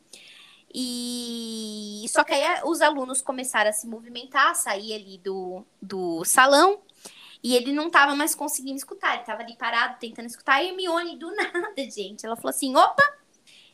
E 0.73 2.05
só 2.09 2.23
que 2.23 2.33
aí 2.33 2.61
os 2.65 2.81
alunos 2.81 3.21
começaram 3.21 3.69
a 3.69 3.73
se 3.73 3.87
movimentar, 3.87 4.51
a 4.51 4.53
sair 4.53 4.93
ali 4.93 5.17
do, 5.17 5.65
do 5.81 6.23
salão, 6.23 6.79
e 7.43 7.55
ele 7.55 7.71
não 7.71 7.87
estava 7.87 8.15
mais 8.15 8.35
conseguindo 8.35 8.77
escutar, 8.77 9.13
ele 9.13 9.21
estava 9.21 9.41
ali 9.41 9.55
parado 9.55 9.97
tentando 9.99 10.27
escutar. 10.27 10.61
E 10.61 10.67
a 10.67 10.69
Hermione, 10.69 11.17
do 11.17 11.31
nada, 11.35 11.89
gente, 11.89 12.25
ela 12.25 12.35
falou 12.35 12.49
assim: 12.49 12.75
opa, 12.75 13.03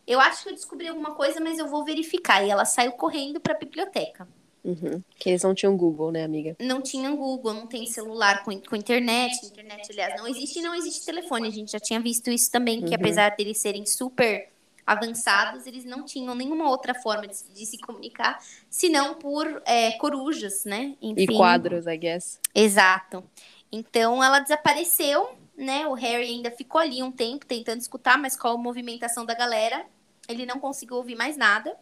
eu 0.08 0.20
acho 0.20 0.44
que 0.44 0.50
eu 0.50 0.54
descobri 0.54 0.88
alguma 0.88 1.16
coisa, 1.16 1.40
mas 1.40 1.58
eu 1.58 1.68
vou 1.68 1.84
verificar. 1.84 2.46
E 2.46 2.50
ela 2.50 2.66
saiu 2.66 2.94
correndo 2.94 3.40
para 3.40 3.54
a 3.54 3.58
biblioteca. 3.58 4.28
Uhum. 4.64 5.04
Que 5.20 5.30
eles 5.30 5.44
não 5.44 5.54
tinham 5.54 5.78
Google, 5.78 6.12
né, 6.12 6.24
amiga? 6.24 6.56
Não 6.60 6.82
tinha 6.82 7.12
Google, 7.12 7.54
não 7.54 7.68
tem 7.68 7.86
celular 7.86 8.44
com, 8.44 8.60
com 8.62 8.76
internet. 8.76 9.46
Internet, 9.46 9.92
aliás, 9.92 10.20
não 10.20 10.28
existe 10.28 10.58
e 10.58 10.62
não 10.62 10.74
existe 10.74 11.06
telefone. 11.06 11.48
A 11.48 11.52
gente 11.52 11.72
já 11.72 11.80
tinha 11.80 12.00
visto 12.00 12.32
isso 12.32 12.52
também, 12.52 12.82
que 12.82 12.88
Uhum. 12.88 12.96
apesar 12.96 13.36
deles 13.36 13.60
serem 13.60 13.86
super 13.86 14.52
avançados, 14.86 15.66
eles 15.66 15.84
não 15.84 16.04
tinham 16.04 16.36
nenhuma 16.36 16.70
outra 16.70 16.94
forma 16.94 17.28
de, 17.28 17.44
de 17.54 17.66
se 17.66 17.78
comunicar, 17.80 18.40
senão 18.70 19.16
por 19.16 19.62
é, 19.66 19.94
corujas, 19.94 20.64
né? 20.66 20.96
E 21.02 21.12
Enfim. 21.12 21.38
quadros, 21.38 21.88
I 21.88 21.98
guess. 21.98 22.40
Exato. 22.54 23.24
Então 23.72 24.24
ela 24.24 24.40
desapareceu, 24.40 25.36
né? 25.58 25.88
O 25.88 25.94
Harry 25.94 26.26
ainda 26.26 26.52
ficou 26.52 26.80
ali 26.80 27.02
um 27.02 27.12
tempo 27.12 27.46
tentando 27.46 27.82
escutar, 27.82 28.18
mas 28.18 28.38
com 28.38 28.48
a 28.48 28.58
movimentação 28.58 29.26
da 29.26 29.34
galera, 29.34 29.86
ele 30.30 30.46
não 30.46 30.60
conseguiu 30.60 30.98
ouvir 30.98 31.16
mais 31.16 31.36
nada. 31.36 31.76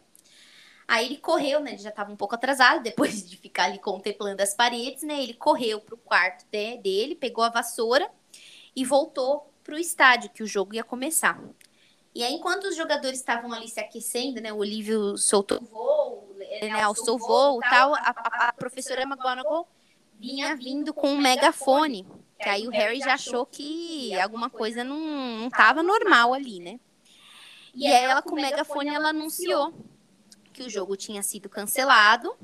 Aí 0.86 1.06
ele 1.06 1.16
correu, 1.16 1.60
né? 1.60 1.72
Ele 1.72 1.82
já 1.82 1.90
estava 1.90 2.12
um 2.12 2.16
pouco 2.16 2.34
atrasado, 2.34 2.82
depois 2.84 3.28
de 3.28 3.36
ficar 3.36 3.64
ali 3.64 3.78
contemplando 3.78 4.42
as 4.42 4.54
paredes, 4.54 5.02
né? 5.02 5.22
Ele 5.22 5.34
correu 5.34 5.80
pro 5.80 5.96
quarto 5.96 6.46
de- 6.50 6.78
dele, 6.78 7.14
pegou 7.14 7.44
a 7.44 7.48
vassoura 7.48 8.08
e 8.74 8.84
voltou 8.84 9.50
pro 9.62 9.78
estádio, 9.78 10.30
que 10.30 10.42
o 10.42 10.46
jogo 10.46 10.74
ia 10.74 10.84
começar. 10.84 11.40
E 12.14 12.22
aí, 12.22 12.32
enquanto 12.32 12.64
os 12.64 12.76
jogadores 12.76 13.18
estavam 13.18 13.52
ali 13.52 13.68
se 13.68 13.80
aquecendo, 13.80 14.40
né? 14.40 14.52
O 14.52 14.58
Olívio 14.58 15.16
soltou 15.18 15.58
o 15.60 15.64
voo, 15.64 16.36
né, 16.38 16.80
alçou 16.80 17.16
o 17.16 17.18
voo 17.18 17.60
tal, 17.60 17.94
a, 17.94 17.98
a- 17.98 18.48
a 18.48 18.52
professora 18.52 19.02
McGonagall 19.02 19.68
vinha 20.18 20.54
vindo 20.56 20.94
com 20.94 21.08
um 21.08 21.18
megafone. 21.18 22.06
Que 22.38 22.48
aí 22.48 22.68
o 22.68 22.70
Harry 22.70 23.00
já 23.00 23.14
achou 23.14 23.46
que 23.46 24.18
alguma 24.20 24.50
coisa 24.50 24.84
não, 24.84 24.98
não 24.98 25.82
normal 25.82 26.34
ali, 26.34 26.60
né? 26.60 26.78
E 27.74 27.86
aí 27.86 28.04
ela, 28.04 28.22
com 28.22 28.30
o 28.30 28.34
megafone, 28.34 28.90
ela 28.90 29.08
anunciou 29.08 29.72
que 30.52 30.62
o 30.62 30.70
jogo 30.70 30.96
tinha 30.96 31.22
sido 31.22 31.48
cancelado, 31.48 32.36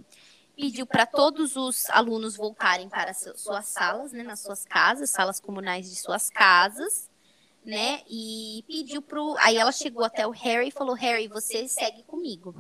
pediu 0.57 0.87
para 0.87 1.07
todos 1.07 1.55
os 1.57 1.89
alunos 1.91 2.37
voltarem 2.37 2.89
para 2.89 3.13
su- 3.15 3.37
suas 3.37 3.67
salas, 3.67 4.13
né, 4.13 4.23
nas 4.23 4.41
suas 4.41 4.65
casas, 4.65 5.11
salas 5.11 5.39
comunais 5.39 5.89
de 5.89 5.97
suas 5.97 6.31
casas, 6.31 7.10
né? 7.65 8.01
E 8.09 8.65
pediu 8.67 9.03
pro. 9.03 9.37
Aí 9.39 9.57
ela 9.57 9.73
chegou 9.73 10.05
até 10.05 10.27
o 10.27 10.31
Harry 10.31 10.69
e 10.69 10.73
falou: 10.73 10.95
Harry, 10.95 11.29
você 11.29 11.69
segue 11.69 12.03
comigo. 12.05 12.55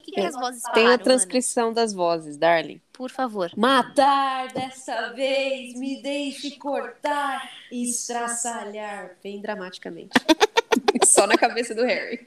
O 0.00 0.04
que, 0.04 0.12
que 0.12 0.20
as 0.20 0.34
vozes 0.34 0.62
falaram? 0.62 0.74
Tem 0.74 0.86
a 0.86 0.94
Ana? 0.94 0.98
transcrição 0.98 1.72
das 1.72 1.92
vozes, 1.92 2.38
darling. 2.38 2.80
Por 2.92 3.10
favor. 3.10 3.50
Matar 3.56 4.48
dessa 4.48 5.12
vez, 5.12 5.78
me 5.78 6.00
deixe 6.00 6.52
cortar, 6.52 7.50
estraçalhar. 7.70 9.16
Bem 9.22 9.40
dramaticamente. 9.40 10.10
Só 11.04 11.26
na 11.26 11.36
cabeça 11.36 11.74
do 11.74 11.84
Harry. 11.84 12.24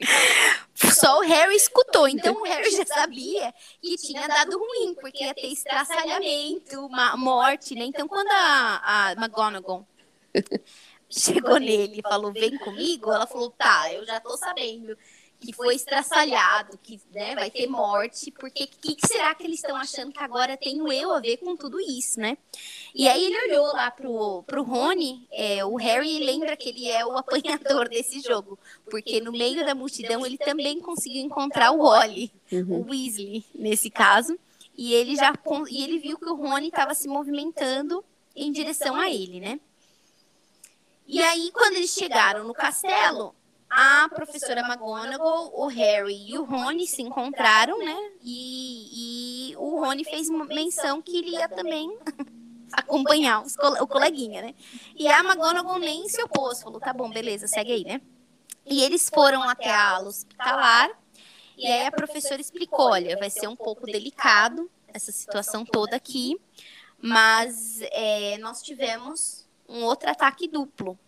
Só 0.74 1.18
o 1.18 1.22
Harry 1.22 1.56
escutou, 1.56 2.06
então 2.06 2.34
o 2.34 2.44
Harry 2.44 2.70
já 2.70 2.86
sabia 2.86 3.52
que 3.80 3.96
tinha 3.96 4.28
dado 4.28 4.58
ruim, 4.58 4.94
porque 5.00 5.24
ia 5.24 5.34
ter 5.34 5.52
estraçalhamento, 5.52 6.86
uma 6.86 7.16
morte, 7.16 7.74
né? 7.74 7.84
Então 7.84 8.06
quando 8.06 8.28
a, 8.28 8.82
a 8.84 9.12
McGonagall 9.12 9.86
chegou 11.12 11.58
nele 11.58 12.00
e 12.00 12.02
falou, 12.02 12.32
vem 12.32 12.56
comigo, 12.58 13.12
ela 13.12 13.26
falou, 13.26 13.50
tá, 13.50 13.92
eu 13.92 14.04
já 14.04 14.18
tô 14.20 14.36
sabendo 14.36 14.96
que 15.42 15.52
foi 15.52 15.74
estraçalhado, 15.74 16.78
que 16.80 17.00
né, 17.12 17.34
vai 17.34 17.50
ter 17.50 17.66
morte, 17.66 18.30
porque 18.30 18.62
o 18.62 18.68
que, 18.68 18.94
que 18.94 19.06
será 19.08 19.34
que 19.34 19.42
eles 19.42 19.58
estão 19.58 19.76
achando 19.76 20.12
que 20.12 20.22
agora 20.22 20.56
tenho 20.56 20.90
eu 20.92 21.12
a 21.12 21.18
ver 21.18 21.38
com 21.38 21.56
tudo 21.56 21.80
isso, 21.80 22.20
né? 22.20 22.38
E 22.94 23.08
aí 23.08 23.24
ele 23.24 23.46
olhou 23.46 23.66
lá 23.72 23.90
pro, 23.90 24.44
pro 24.44 24.62
Rony, 24.62 25.26
é, 25.32 25.64
o 25.64 25.74
Harry 25.74 26.20
lembra 26.24 26.56
que 26.56 26.68
ele 26.68 26.88
é 26.88 27.04
o 27.04 27.16
apanhador 27.18 27.88
desse 27.88 28.20
jogo, 28.20 28.56
porque 28.88 29.20
no 29.20 29.32
meio 29.32 29.66
da 29.66 29.74
multidão 29.74 30.24
ele 30.24 30.38
também 30.38 30.78
conseguiu 30.80 31.22
encontrar 31.24 31.72
o 31.72 31.82
Wally, 31.82 32.32
Uhum. 32.52 32.82
o 32.82 32.90
Weasley, 32.90 33.44
nesse 33.54 33.90
caso, 33.90 34.38
e 34.76 34.94
ele 34.94 35.16
já 35.16 35.32
e 35.70 35.82
ele 35.82 35.98
viu 35.98 36.18
que 36.18 36.28
o 36.28 36.34
Rony 36.36 36.68
estava 36.68 36.94
se 36.94 37.08
movimentando 37.08 38.04
em 38.36 38.52
direção 38.52 38.94
a 38.94 39.10
ele, 39.10 39.40
né? 39.40 39.58
E 41.06 41.20
aí, 41.20 41.50
quando 41.52 41.76
eles 41.76 41.90
chegaram 41.90 42.44
no 42.44 42.54
castelo, 42.54 43.34
a 43.68 44.08
professora 44.08 44.60
McGonagall, 44.60 45.52
o 45.54 45.66
Harry 45.66 46.30
e 46.30 46.38
o 46.38 46.44
Rony 46.44 46.86
se 46.86 47.02
encontraram, 47.02 47.78
né? 47.78 47.96
E, 48.22 49.50
e 49.50 49.56
o 49.56 49.80
Rony 49.80 50.04
fez 50.04 50.28
menção 50.30 51.00
que 51.00 51.16
ele 51.16 51.30
ia 51.30 51.48
também 51.48 51.96
acompanhar 52.72 53.42
o 53.80 53.86
coleguinha, 53.86 54.42
né? 54.42 54.54
E 54.94 55.08
a 55.08 55.20
McGonagall 55.20 55.78
nem 55.78 56.08
se 56.08 56.22
opôs, 56.22 56.62
falou, 56.62 56.80
tá 56.80 56.92
bom, 56.92 57.10
beleza, 57.10 57.46
segue 57.46 57.72
aí, 57.72 57.84
né? 57.84 58.00
E 58.66 58.82
eles 58.82 59.10
foram 59.12 59.42
até 59.42 59.70
a 59.70 59.96
ala 59.96 60.08
hospitalar, 60.08 60.90
e 61.56 61.66
aí 61.66 61.86
a 61.86 61.92
professora 61.92 62.40
explicou, 62.40 62.90
olha, 62.90 63.16
vai 63.18 63.30
ser 63.30 63.48
um 63.48 63.56
pouco 63.56 63.86
delicado 63.86 64.70
essa 64.88 65.10
situação 65.10 65.64
toda 65.64 65.96
aqui, 65.96 66.40
mas 67.00 67.80
é, 67.90 68.38
nós 68.38 68.62
tivemos 68.62 69.41
um 69.68 69.82
outro 69.84 70.10
ataque 70.10 70.48
duplo. 70.48 70.98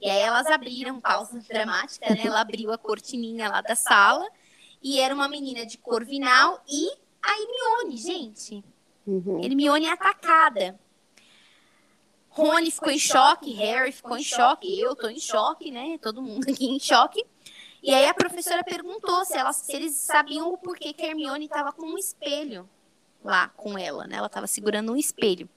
E 0.00 0.08
aí 0.08 0.20
elas 0.20 0.46
abriram, 0.46 1.00
pausa 1.00 1.38
dramática, 1.40 2.08
né? 2.14 2.22
Ela 2.26 2.40
abriu 2.40 2.72
a 2.72 2.78
cortininha 2.78 3.48
lá 3.48 3.60
da 3.60 3.74
sala, 3.74 4.26
e 4.82 5.00
era 5.00 5.14
uma 5.14 5.28
menina 5.28 5.64
de 5.64 5.78
Corvinal 5.78 6.62
e 6.68 6.90
a 7.22 7.40
Hermione, 7.40 7.96
gente. 7.96 8.64
Uhum. 9.06 9.42
Hermione 9.42 9.88
atacada. 9.88 10.78
Rony 12.28 12.70
ficou 12.70 12.90
em 12.90 12.98
choque, 12.98 13.52
Harry 13.52 13.92
ficou 13.92 14.18
em 14.18 14.22
choque, 14.24 14.78
eu 14.78 14.96
tô 14.96 15.08
em 15.08 15.20
choque, 15.20 15.70
né? 15.70 15.98
Todo 16.02 16.20
mundo 16.20 16.50
aqui 16.50 16.66
em 16.66 16.80
choque. 16.80 17.24
E 17.82 17.94
aí 17.94 18.06
a 18.06 18.14
professora 18.14 18.64
perguntou 18.64 19.24
se, 19.24 19.36
elas, 19.36 19.56
se 19.56 19.72
eles 19.74 19.94
sabiam 19.94 20.52
o 20.52 20.58
porquê 20.58 20.92
que 20.92 21.02
a 21.02 21.08
Hermione 21.08 21.44
estava 21.44 21.72
com 21.72 21.86
um 21.86 21.98
espelho 21.98 22.68
lá 23.22 23.48
com 23.48 23.78
ela, 23.78 24.06
né? 24.06 24.16
Ela 24.16 24.26
estava 24.26 24.46
segurando 24.46 24.92
um 24.92 24.96
espelho. 24.96 25.48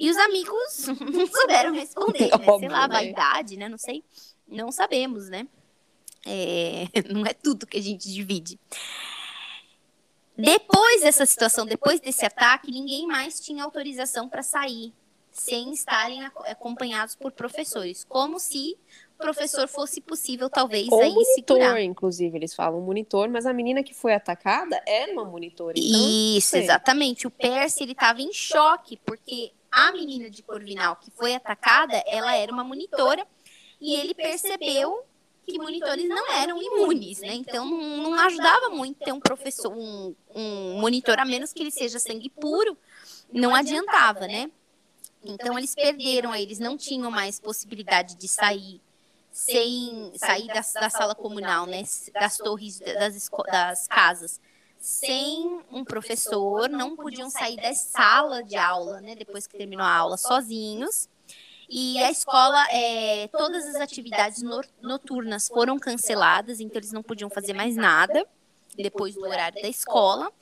E 0.00 0.08
os 0.08 0.16
amigos 0.16 0.86
não 1.12 1.26
souberam 1.26 1.74
responder, 1.74 2.30
né? 2.30 2.38
Sei 2.38 2.48
Óbvio, 2.48 2.70
lá, 2.70 2.88
né? 2.88 2.94
vaidade, 2.94 3.58
né? 3.58 3.68
Não 3.68 3.76
sei. 3.76 4.02
Não 4.48 4.72
sabemos, 4.72 5.28
né? 5.28 5.46
É, 6.26 6.86
não 7.12 7.26
é 7.26 7.34
tudo 7.34 7.66
que 7.66 7.76
a 7.76 7.82
gente 7.82 8.10
divide. 8.10 8.58
Depois 10.34 11.02
dessa 11.02 11.26
situação, 11.26 11.66
depois 11.66 12.00
desse 12.00 12.24
ataque, 12.24 12.70
ninguém 12.70 13.06
mais 13.06 13.40
tinha 13.40 13.62
autorização 13.62 14.26
para 14.26 14.42
sair 14.42 14.94
sem 15.30 15.70
estarem 15.72 16.24
acompanhados 16.24 17.14
por 17.14 17.30
professores, 17.30 18.02
como 18.02 18.40
se 18.40 18.78
o 19.14 19.22
professor 19.22 19.68
fosse 19.68 20.00
possível 20.00 20.48
talvez 20.48 20.88
Ou 20.90 21.02
aí 21.02 21.12
monitor, 21.12 21.58
segurar. 21.58 21.82
inclusive, 21.82 22.38
eles 22.38 22.54
falam 22.54 22.80
monitor, 22.80 23.28
mas 23.28 23.44
a 23.44 23.52
menina 23.52 23.82
que 23.82 23.92
foi 23.92 24.14
atacada 24.14 24.82
era 24.86 25.12
uma 25.12 25.26
monitora. 25.26 25.78
Então, 25.78 26.08
Isso, 26.08 26.48
sei. 26.48 26.62
exatamente. 26.62 27.26
O 27.26 27.30
Percy 27.30 27.82
ele 27.82 27.92
estava 27.92 28.22
em 28.22 28.32
choque 28.32 28.98
porque 29.04 29.52
a 29.70 29.92
menina 29.92 30.28
de 30.30 30.42
Corvinal 30.42 30.96
que 30.96 31.10
foi 31.10 31.34
atacada, 31.34 32.02
ela 32.06 32.34
era 32.34 32.52
uma 32.52 32.64
monitora 32.64 33.26
e 33.80 33.94
ele 33.94 34.14
percebeu 34.14 35.04
que 35.46 35.58
monitores 35.58 36.08
não 36.08 36.30
eram 36.32 36.62
imunes, 36.62 37.20
né? 37.20 37.34
Então 37.34 37.64
não, 37.66 38.14
ajudava 38.14 38.70
muito 38.70 38.98
ter 38.98 39.12
um 39.12 39.20
professor, 39.20 39.72
um, 39.72 40.14
um 40.34 40.80
monitor, 40.80 41.18
a 41.18 41.24
menos 41.24 41.52
que 41.52 41.62
ele 41.62 41.70
seja 41.70 41.98
sangue 41.98 42.30
puro, 42.30 42.76
não 43.32 43.54
adiantava, 43.54 44.26
né? 44.26 44.50
Então 45.24 45.58
eles 45.58 45.74
perderam, 45.74 46.34
eles 46.34 46.58
não 46.58 46.76
tinham 46.76 47.10
mais 47.10 47.40
possibilidade 47.40 48.16
de 48.16 48.28
sair 48.28 48.80
sem 49.30 50.12
sair 50.16 50.46
da, 50.48 50.60
da 50.80 50.90
sala 50.90 51.14
comunal, 51.14 51.66
né? 51.66 51.82
Das 52.12 52.36
torres 52.36 52.80
das, 52.80 53.28
das 53.50 53.88
casas. 53.88 54.40
Sem 54.80 55.60
um 55.70 55.84
professor, 55.84 56.68
não 56.70 56.96
podiam 56.96 57.28
sair 57.28 57.56
da 57.56 57.74
sala 57.74 58.42
de 58.42 58.56
aula, 58.56 59.00
né? 59.02 59.14
Depois 59.14 59.46
que 59.46 59.56
terminou 59.56 59.84
a 59.84 59.94
aula, 59.94 60.16
sozinhos. 60.16 61.06
E 61.68 62.02
a 62.02 62.10
escola, 62.10 62.66
é, 62.72 63.28
todas 63.28 63.64
as 63.66 63.76
atividades 63.76 64.42
noturnas 64.82 65.46
foram 65.46 65.78
canceladas, 65.78 66.58
então 66.60 66.78
eles 66.78 66.92
não 66.92 67.02
podiam 67.02 67.30
fazer 67.30 67.52
mais 67.52 67.76
nada 67.76 68.26
depois 68.74 69.14
do 69.14 69.20
horário 69.22 69.60
da 69.60 69.68
escola. 69.68 70.32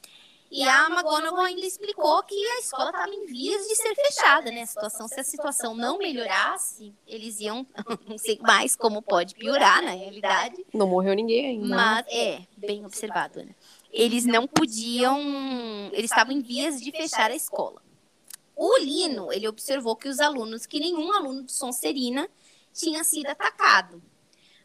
E 0.50 0.62
a 0.66 0.86
McGonagall 0.86 1.40
ainda 1.44 1.66
explicou 1.66 2.22
que 2.22 2.34
a 2.34 2.60
escola 2.60 2.88
estava 2.88 3.12
em 3.12 3.26
vias 3.26 3.68
de 3.68 3.76
ser 3.76 3.94
fechada, 3.94 4.50
né? 4.50 4.62
A 4.62 4.66
situação, 4.66 5.06
se 5.06 5.20
a 5.20 5.24
situação 5.24 5.74
não 5.74 5.98
melhorasse, 5.98 6.94
eles 7.06 7.38
iam, 7.40 7.66
não 8.08 8.16
sei 8.16 8.38
mais 8.40 8.74
como 8.74 9.02
pode 9.02 9.34
piorar 9.34 9.82
na 9.82 9.90
realidade, 9.90 10.64
Não 10.72 10.86
morreu 10.86 11.12
ninguém 11.14 11.48
ainda. 11.48 11.66
né? 11.66 11.76
mas 11.76 12.06
é 12.08 12.40
bem 12.56 12.86
observado, 12.86 13.44
né? 13.44 13.54
Eles 13.98 14.24
não 14.24 14.46
podiam, 14.46 15.20
eles 15.92 16.10
estavam 16.10 16.32
em 16.32 16.40
vias 16.40 16.80
de 16.80 16.92
fechar 16.92 17.32
a 17.32 17.34
escola. 17.34 17.82
O 18.54 18.78
Lino, 18.78 19.32
ele 19.32 19.48
observou 19.48 19.96
que 19.96 20.08
os 20.08 20.20
alunos, 20.20 20.66
que 20.66 20.78
nenhum 20.78 21.12
aluno 21.12 21.42
de 21.42 21.50
Sonserina 21.52 22.28
tinha 22.72 23.02
sido 23.02 23.26
atacado. 23.26 24.00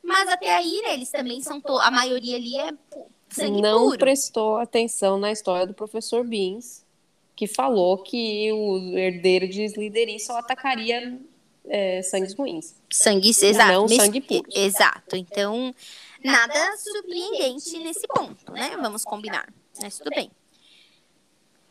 Mas 0.04 0.30
até 0.30 0.56
aí, 0.56 0.82
né, 0.84 0.94
eles 0.94 1.10
também 1.10 1.42
são, 1.42 1.60
to- 1.60 1.80
a 1.80 1.90
maioria 1.90 2.36
ali 2.36 2.58
é 2.60 2.72
sangue 3.30 3.60
não 3.62 3.86
puro. 3.86 3.98
prestou 3.98 4.58
atenção 4.58 5.18
na 5.18 5.32
história 5.32 5.66
do 5.66 5.74
professor 5.74 6.24
Beans, 6.24 6.86
que 7.36 7.48
falou 7.48 7.98
que 7.98 8.52
o 8.52 8.96
herdeiro 8.98 9.48
de 9.48 9.64
Slytherin 9.64 10.20
só 10.20 10.38
atacaria 10.38 11.20
é, 11.66 12.02
sangues 12.04 12.36
ruins. 12.36 12.76
Sangue, 12.92 13.30
exato. 13.30 13.72
Não 13.72 13.88
sangue 13.88 14.22
puro. 14.22 14.48
Exato. 14.54 15.16
Então, 15.16 15.74
nada 16.24 16.78
surpreendente 16.78 17.78
nesse 17.80 18.08
ponto, 18.08 18.52
né? 18.52 18.76
Vamos 18.78 19.04
combinar. 19.04 19.48
Mas 19.82 19.98
tudo 19.98 20.10
bem. 20.12 20.32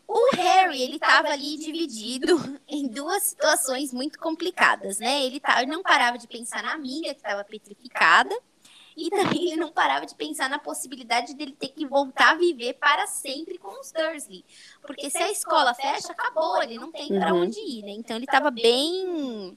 O 0.06 0.36
Harry, 0.36 0.82
ele 0.82 0.96
estava 0.96 1.28
ali 1.28 1.56
dividido 1.56 2.36
em 2.68 2.86
duas 2.86 3.22
situações 3.22 3.92
muito 3.92 4.18
complicadas, 4.18 4.98
né? 4.98 5.24
Ele, 5.24 5.40
tá, 5.40 5.62
ele 5.62 5.70
não 5.70 5.82
parava 5.82 6.18
de 6.18 6.26
pensar 6.28 6.62
na 6.62 6.72
amiga 6.72 7.14
que 7.14 7.20
estava 7.20 7.42
petrificada 7.44 8.34
e 8.94 9.08
também 9.08 9.46
ele 9.46 9.56
não 9.56 9.72
parava 9.72 10.04
de 10.04 10.14
pensar 10.14 10.50
na 10.50 10.58
possibilidade 10.58 11.32
dele 11.34 11.56
ter 11.58 11.68
que 11.68 11.86
voltar 11.86 12.32
a 12.32 12.34
viver 12.34 12.74
para 12.74 13.06
sempre 13.06 13.56
com 13.56 13.80
os 13.80 13.90
Dursley. 13.90 14.44
Porque 14.82 15.08
se 15.08 15.16
a 15.16 15.30
escola 15.30 15.72
fecha, 15.72 16.12
acabou, 16.12 16.62
ele 16.62 16.76
não 16.78 16.92
tem 16.92 17.08
para 17.08 17.32
Uhum. 17.32 17.44
onde 17.44 17.58
ir, 17.58 17.82
né? 17.82 17.92
Então 17.92 18.16
ele 18.16 18.26
estava 18.26 18.50
bem 18.50 19.56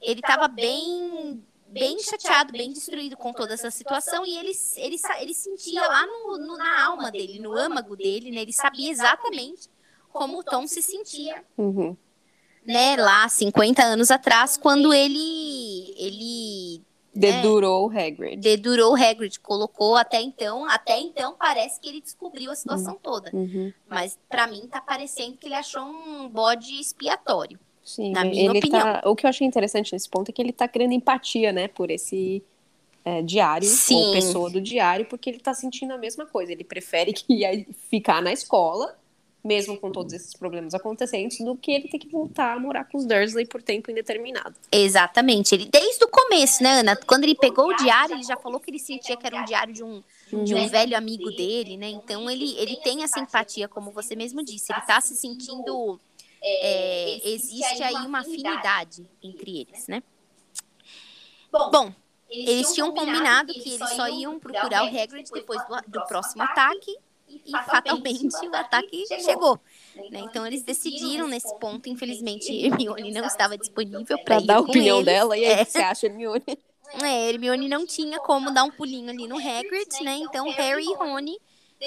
ele 0.00 0.20
estava 0.20 0.46
bem 0.48 1.44
bem 1.68 1.98
chateado, 1.98 2.52
bem 2.52 2.72
destruído 2.72 3.16
com 3.16 3.32
toda 3.32 3.54
essa 3.54 3.70
situação 3.70 4.24
e 4.24 4.36
ele, 4.38 4.52
ele, 4.76 4.96
ele 5.20 5.34
sentia 5.34 5.86
lá 5.86 6.06
no, 6.06 6.38
no- 6.38 6.56
na 6.56 6.84
alma 6.86 7.10
dele, 7.10 7.38
no 7.38 7.52
âmago 7.56 7.96
dele, 7.96 8.30
né? 8.30 8.42
Ele 8.42 8.52
sabia 8.52 8.90
exatamente 8.90 9.68
como 10.12 10.38
o 10.38 10.44
Tom 10.44 10.66
se 10.66 10.80
sentia, 10.80 11.44
Uhum. 11.58 11.96
né? 12.64 12.96
Lá 12.96 13.28
50 13.28 13.82
anos 13.82 14.10
atrás, 14.10 14.56
quando 14.56 14.92
ele 14.94 15.92
ele 15.96 16.82
Dedurou 17.18 17.86
o 17.86 17.90
Hagrid. 17.90 18.36
dedurou 18.42 18.92
o 18.92 18.94
Hagrid, 18.94 19.40
colocou 19.40 19.96
até 19.96 20.20
então, 20.20 20.68
até 20.68 20.98
então 21.00 21.34
parece 21.38 21.80
que 21.80 21.88
ele 21.88 22.00
descobriu 22.02 22.50
a 22.50 22.54
situação 22.54 22.94
toda, 23.02 23.30
Uhum. 23.32 23.72
mas 23.88 24.18
pra 24.28 24.46
mim 24.46 24.66
tá 24.68 24.82
parecendo 24.82 25.36
que 25.38 25.46
ele 25.46 25.54
achou 25.54 25.82
um 25.82 26.28
bode 26.28 26.78
expiatório. 26.78 27.58
Sim, 27.86 28.10
Na 28.10 28.26
ele 28.26 28.30
minha 28.30 28.50
opinião. 28.50 28.80
tá. 28.80 29.02
O 29.06 29.14
que 29.14 29.24
eu 29.24 29.30
achei 29.30 29.46
interessante 29.46 29.92
nesse 29.92 30.08
ponto 30.10 30.28
é 30.28 30.32
que 30.32 30.42
ele 30.42 30.52
tá 30.52 30.66
criando 30.66 30.92
empatia, 30.92 31.52
né, 31.52 31.68
por 31.68 31.88
esse 31.88 32.42
é, 33.04 33.22
diário, 33.22 33.68
Sim. 33.68 33.94
ou 33.94 34.12
pessoa 34.12 34.50
do 34.50 34.60
diário, 34.60 35.06
porque 35.06 35.30
ele 35.30 35.38
tá 35.38 35.54
sentindo 35.54 35.92
a 35.92 35.96
mesma 35.96 36.26
coisa. 36.26 36.50
Ele 36.50 36.64
prefere 36.64 37.12
que 37.14 37.64
ficar 37.88 38.20
na 38.20 38.32
escola, 38.32 38.98
mesmo 39.44 39.76
com 39.78 39.92
todos 39.92 40.12
esses 40.12 40.34
problemas 40.34 40.74
acontecendo, 40.74 41.30
do 41.44 41.56
que 41.56 41.70
ele 41.70 41.86
ter 41.86 42.00
que 42.00 42.08
voltar 42.08 42.54
a 42.54 42.58
morar 42.58 42.86
com 42.86 42.98
os 42.98 43.06
Dursley 43.06 43.46
por 43.46 43.62
tempo 43.62 43.88
indeterminado. 43.88 44.56
Exatamente. 44.72 45.54
Ele 45.54 45.66
desde 45.66 46.04
o 46.04 46.08
começo, 46.08 46.64
né, 46.64 46.80
Ana? 46.80 46.96
Quando 46.96 47.22
ele 47.22 47.36
pegou 47.36 47.68
o 47.68 47.76
diário, 47.76 48.16
ele 48.16 48.24
já 48.24 48.36
falou 48.36 48.58
que 48.58 48.68
ele 48.68 48.80
sentia 48.80 49.16
que 49.16 49.24
era 49.24 49.40
um 49.40 49.44
diário 49.44 49.72
de 49.72 49.84
um, 49.84 50.02
de 50.42 50.56
um 50.56 50.66
velho 50.66 50.96
amigo 50.96 51.30
dele, 51.30 51.76
né? 51.76 51.88
Então 51.88 52.28
ele, 52.28 52.58
ele 52.58 52.74
tem 52.78 53.04
essa 53.04 53.20
empatia, 53.20 53.68
como 53.68 53.92
você 53.92 54.16
mesmo 54.16 54.44
disse. 54.44 54.72
Ele 54.72 54.80
tá 54.80 55.00
se 55.00 55.14
sentindo. 55.14 56.00
É, 56.48 57.28
existe 57.30 57.82
aí 57.82 57.94
uma 58.06 58.20
afinidade 58.20 59.08
entre 59.22 59.60
eles, 59.60 59.88
né? 59.88 60.02
Bom, 61.72 61.92
eles 62.28 62.72
tinham 62.74 62.92
combinado 62.92 63.52
que 63.52 63.74
eles 63.74 63.90
só 63.90 64.08
iam 64.08 64.38
procurar 64.38 64.84
o 64.84 64.86
Hagrid 64.88 65.30
depois 65.32 65.60
do, 65.66 65.76
do 66.00 66.06
próximo 66.06 66.42
ataque 66.42 66.96
e 67.28 67.50
fatalmente 67.50 68.46
o 68.46 68.54
ataque 68.56 69.04
chegou. 69.24 69.58
né? 70.10 70.20
Então 70.20 70.46
eles 70.46 70.62
decidiram 70.62 71.26
nesse 71.28 71.54
ponto, 71.58 71.88
infelizmente 71.88 72.52
Hermione 72.64 73.10
não 73.12 73.24
estava 73.24 73.56
disponível 73.56 74.18
para 74.24 74.40
dar 74.40 74.56
a 74.56 74.60
opinião 74.60 74.98
eles. 74.98 75.06
dela, 75.06 75.36
e 75.36 75.44
aí 75.44 75.52
É. 75.58 75.62
o 75.62 75.66
que 75.66 75.72
você 75.72 75.78
acha, 75.82 76.06
Hermione? 76.06 76.44
É, 77.02 77.30
Hermione 77.30 77.68
não 77.68 77.84
tinha 77.84 78.20
como 78.20 78.52
dar 78.52 78.62
um 78.62 78.70
pulinho 78.70 79.10
ali 79.10 79.26
no 79.26 79.36
Hagrid, 79.36 79.88
né? 80.04 80.18
Então 80.18 80.48
Harry 80.52 80.84
e 80.84 80.94
Rony 80.94 81.36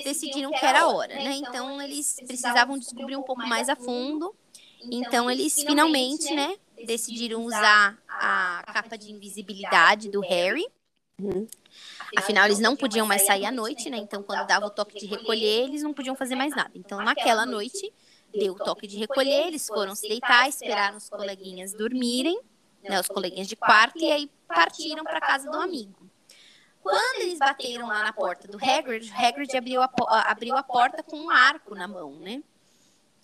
decidiram 0.03 0.51
que 0.51 0.63
era 0.63 0.81
a 0.81 0.87
hora, 0.89 1.15
né? 1.15 1.35
Então 1.37 1.81
eles 1.81 2.17
precisavam 2.27 2.77
descobrir 2.77 3.15
um 3.15 3.23
pouco 3.23 3.47
mais 3.47 3.69
a 3.69 3.77
fundo. 3.77 4.35
Então 4.83 5.29
eles 5.29 5.53
finalmente, 5.55 6.33
né, 6.33 6.55
decidiram 6.85 7.43
usar 7.43 7.97
a 8.07 8.63
capa 8.73 8.97
de 8.97 9.11
invisibilidade 9.11 10.09
do 10.09 10.21
Harry. 10.21 10.65
Uhum. 11.21 11.47
Afinal, 12.17 12.45
eles 12.45 12.59
não 12.59 12.75
podiam 12.75 13.05
mais 13.05 13.25
sair 13.25 13.45
à 13.45 13.51
noite, 13.51 13.89
né? 13.89 13.97
Então, 13.97 14.23
quando 14.23 14.47
dava 14.47 14.65
o 14.65 14.69
toque 14.69 14.99
de 14.99 15.05
recolher, 15.05 15.65
eles 15.65 15.83
não 15.83 15.93
podiam 15.93 16.15
fazer 16.15 16.35
mais 16.35 16.55
nada. 16.55 16.71
Então, 16.73 17.03
naquela 17.03 17.45
noite, 17.45 17.93
deu 18.33 18.53
o 18.53 18.55
toque 18.55 18.87
de 18.87 18.97
recolher, 18.97 19.47
eles 19.47 19.67
foram 19.67 19.93
se 19.95 20.07
deitar, 20.07 20.47
esperaram 20.47 20.97
os 20.97 21.09
coleguinhas 21.09 21.73
dormirem, 21.73 22.39
né? 22.81 22.99
Os 22.99 23.07
coleguinhas 23.07 23.47
de 23.47 23.55
quarto, 23.55 23.99
e 23.99 24.11
aí 24.11 24.31
partiram 24.47 25.03
para 25.03 25.19
casa 25.19 25.51
do 25.51 25.57
amigo. 25.57 26.09
Quando 26.81 27.21
eles 27.21 27.37
bateram 27.37 27.87
lá 27.87 28.03
na 28.03 28.13
porta 28.13 28.47
do 28.47 28.57
Hagrid, 28.57 29.11
Hagrid 29.13 29.55
abriu 29.55 29.81
a, 29.81 29.91
abriu 30.31 30.55
a 30.55 30.63
porta 30.63 31.03
com 31.03 31.17
um 31.17 31.29
arco 31.29 31.75
na 31.75 31.87
mão, 31.87 32.13
né? 32.13 32.41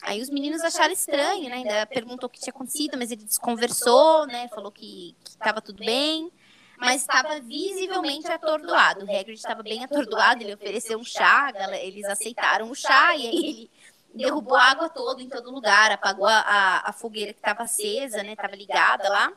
Aí 0.01 0.21
os 0.21 0.29
meninos 0.29 0.61
acharam 0.61 0.93
estranho, 0.93 1.49
né? 1.49 1.55
Ainda 1.55 1.85
perguntou 1.85 2.27
o 2.27 2.29
que 2.29 2.39
tinha 2.39 2.51
acontecido, 2.53 2.97
mas 2.97 3.11
ele 3.11 3.23
desconversou, 3.23 4.27
né? 4.27 4.47
Falou 4.49 4.71
que 4.71 5.15
estava 5.27 5.61
tudo 5.61 5.83
bem, 5.83 6.31
mas 6.77 7.01
estava 7.01 7.39
visivelmente 7.39 8.31
atordoado. 8.31 9.05
O 9.05 9.09
Hagrid 9.09 9.33
estava 9.33 9.63
bem 9.63 9.83
atordoado, 9.83 10.43
ele 10.43 10.53
ofereceu 10.53 10.99
um 10.99 11.03
chá, 11.03 11.51
eles 11.81 12.05
aceitaram 12.05 12.69
o 12.69 12.75
chá 12.75 13.15
e 13.15 13.27
aí 13.27 13.37
ele 13.37 13.71
derrubou 14.13 14.55
a 14.55 14.63
água 14.63 14.89
toda 14.89 15.21
em 15.21 15.29
todo 15.29 15.51
lugar, 15.51 15.91
apagou 15.91 16.27
a, 16.27 16.39
a, 16.39 16.89
a 16.89 16.93
fogueira 16.93 17.33
que 17.33 17.39
estava 17.39 17.63
acesa, 17.63 18.21
né? 18.21 18.33
Estava 18.33 18.55
ligada 18.55 19.09
lá. 19.09 19.33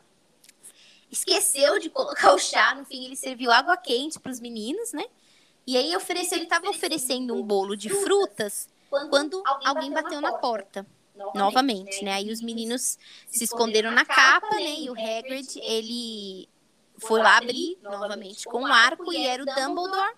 Esqueceu 1.11 1.79
de 1.79 1.89
colocar 1.89 2.35
o 2.35 2.39
chá, 2.39 2.75
no 2.75 2.85
fim 2.85 3.07
ele 3.07 3.17
serviu 3.17 3.51
água 3.51 3.77
quente 3.77 4.21
para 4.21 4.31
os 4.31 4.41
meninos, 4.41 4.93
né? 4.93 5.05
E 5.67 5.77
aí 5.77 5.97
ofereceu, 5.97 6.37
ele 6.37 6.45
estava 6.45 6.69
oferecendo 6.69 7.35
um 7.35 7.43
bolo 7.43 7.77
de 7.77 7.89
frutas 7.89 8.69
quando 8.89 9.43
alguém 9.65 9.93
bateu 9.93 10.21
na 10.21 10.33
porta 10.33 10.87
novamente, 11.35 12.05
né? 12.05 12.15
Aí 12.15 12.31
os 12.31 12.41
meninos 12.41 12.99
se 13.29 13.45
esconderam 13.45 13.91
na 13.91 14.05
capa, 14.05 14.55
né? 14.57 14.81
E 14.81 14.91
o 14.91 14.93
Hagrid, 14.93 15.59
ele 15.63 16.49
foi 16.99 17.21
lá 17.21 17.39
abrir 17.39 17.79
novamente 17.83 18.45
com 18.45 18.63
um 18.63 18.67
arco 18.67 19.13
e 19.13 19.27
era 19.27 19.43
o 19.43 19.47
Dumbledore 19.47 20.15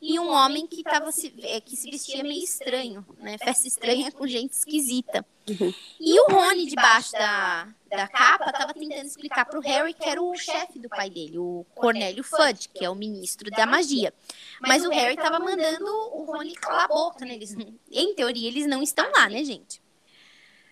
e 0.00 0.18
um 0.18 0.30
homem 0.30 0.66
que 0.66 0.82
tava 0.82 1.10
se, 1.12 1.34
é, 1.42 1.60
que 1.60 1.76
se 1.76 1.90
vestia 1.90 2.22
meio 2.22 2.42
estranho, 2.42 3.06
né? 3.18 3.38
Festa 3.38 3.66
estranha 3.66 4.12
com 4.12 4.26
gente 4.26 4.52
esquisita. 4.52 5.24
Uhum. 5.48 5.74
E 6.00 6.20
o 6.20 6.26
Rony, 6.30 6.66
debaixo 6.66 7.12
da, 7.12 7.68
da 7.88 8.08
capa, 8.08 8.50
estava 8.50 8.72
tentando 8.72 9.06
explicar 9.06 9.44
para 9.44 9.58
o 9.58 9.62
Harry 9.62 9.92
que 9.92 10.08
era 10.08 10.22
o 10.22 10.34
chefe 10.36 10.78
do 10.78 10.88
pai 10.88 11.10
dele, 11.10 11.38
o 11.38 11.66
Cornélio 11.74 12.24
Fudge, 12.24 12.68
que 12.68 12.84
é 12.84 12.88
o 12.88 12.94
ministro 12.94 13.50
da 13.50 13.66
magia. 13.66 14.12
Mas 14.60 14.84
o 14.84 14.90
Harry 14.90 15.14
estava 15.14 15.38
mandando 15.38 15.86
o 16.12 16.24
Rony 16.24 16.54
calar 16.54 16.84
a 16.84 16.88
boca, 16.88 17.24
né? 17.24 17.34
Eles, 17.34 17.54
em 17.90 18.14
teoria, 18.14 18.48
eles 18.48 18.66
não 18.66 18.82
estão 18.82 19.10
lá, 19.12 19.28
né, 19.28 19.44
gente? 19.44 19.82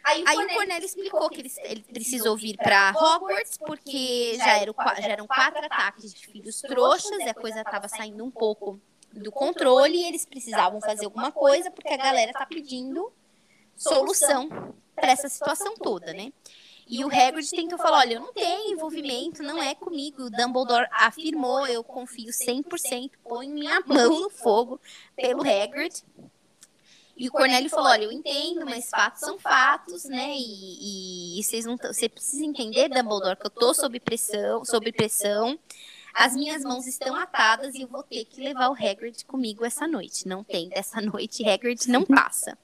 Aí, 0.04 0.24
o 0.24 0.54
Cornélio 0.54 0.84
explicou 0.84 1.28
que 1.30 1.40
ele, 1.40 1.52
ele 1.62 1.82
precisou 1.84 2.36
vir 2.36 2.56
para 2.56 2.90
Hogwarts 2.90 3.56
porque 3.58 4.34
já, 4.36 4.58
era, 4.58 4.72
já 5.00 5.08
eram 5.08 5.26
quatro 5.26 5.64
ataques 5.64 6.12
de 6.12 6.26
filhos 6.26 6.60
trouxas 6.60 7.20
e 7.20 7.28
a 7.28 7.34
coisa 7.34 7.60
estava 7.60 7.86
saindo 7.88 8.24
um 8.24 8.30
pouco 8.30 8.80
do 9.12 9.30
controle 9.30 9.96
e 9.96 10.04
eles 10.04 10.24
precisavam 10.24 10.80
fazer 10.80 11.04
alguma 11.04 11.30
coisa 11.30 11.70
porque 11.70 11.92
a 11.92 11.96
galera 11.96 12.32
tá 12.32 12.46
pedindo 12.46 13.12
solução 13.76 14.74
para 14.94 15.10
essa 15.10 15.28
situação 15.28 15.74
toda, 15.76 16.12
né? 16.12 16.32
E 16.86 17.04
o 17.04 17.08
Hagrid 17.08 17.48
tentou 17.48 17.78
falar, 17.78 18.00
olha, 18.00 18.14
eu 18.14 18.20
não 18.20 18.32
tenho 18.32 18.72
envolvimento, 18.72 19.42
não 19.42 19.62
é 19.62 19.74
comigo. 19.74 20.28
Dumbledore 20.28 20.86
afirmou, 20.92 21.66
eu 21.66 21.82
confio 21.82 22.30
100%, 22.30 23.12
põe 23.24 23.48
minha 23.48 23.80
mão 23.86 24.20
no 24.20 24.30
fogo 24.30 24.80
pelo 25.16 25.40
Hagrid. 25.40 26.04
E 27.16 27.28
o 27.28 27.32
Cornélio 27.32 27.70
falou, 27.70 27.90
olha, 27.90 28.04
eu 28.04 28.12
entendo, 28.12 28.64
mas 28.66 28.90
fatos 28.90 29.20
são 29.20 29.38
fatos, 29.38 30.04
né? 30.04 30.34
E, 30.34 31.38
e 31.38 31.42
vocês 31.42 31.64
não 31.64 31.76
você 31.76 32.08
precisa 32.08 32.44
entender, 32.44 32.88
Dumbledore, 32.88 33.36
que 33.36 33.46
eu 33.46 33.50
tô 33.50 33.72
sob 33.72 33.98
pressão, 34.00 34.64
sob 34.64 34.90
pressão. 34.92 35.58
As 36.12 36.34
minhas 36.34 36.62
mãos 36.62 36.86
estão 36.86 37.14
atadas 37.14 37.74
e 37.74 37.82
eu 37.82 37.88
vou 37.88 38.02
ter 38.02 38.24
que 38.24 38.40
levar 38.42 38.68
o 38.68 38.74
Hagrid 38.74 39.24
comigo 39.24 39.64
essa 39.64 39.86
noite. 39.86 40.28
Não 40.28 40.44
tem 40.44 40.68
dessa 40.68 41.00
noite, 41.00 41.48
Hagrid 41.48 41.88
não 41.88 42.04
passa. 42.04 42.58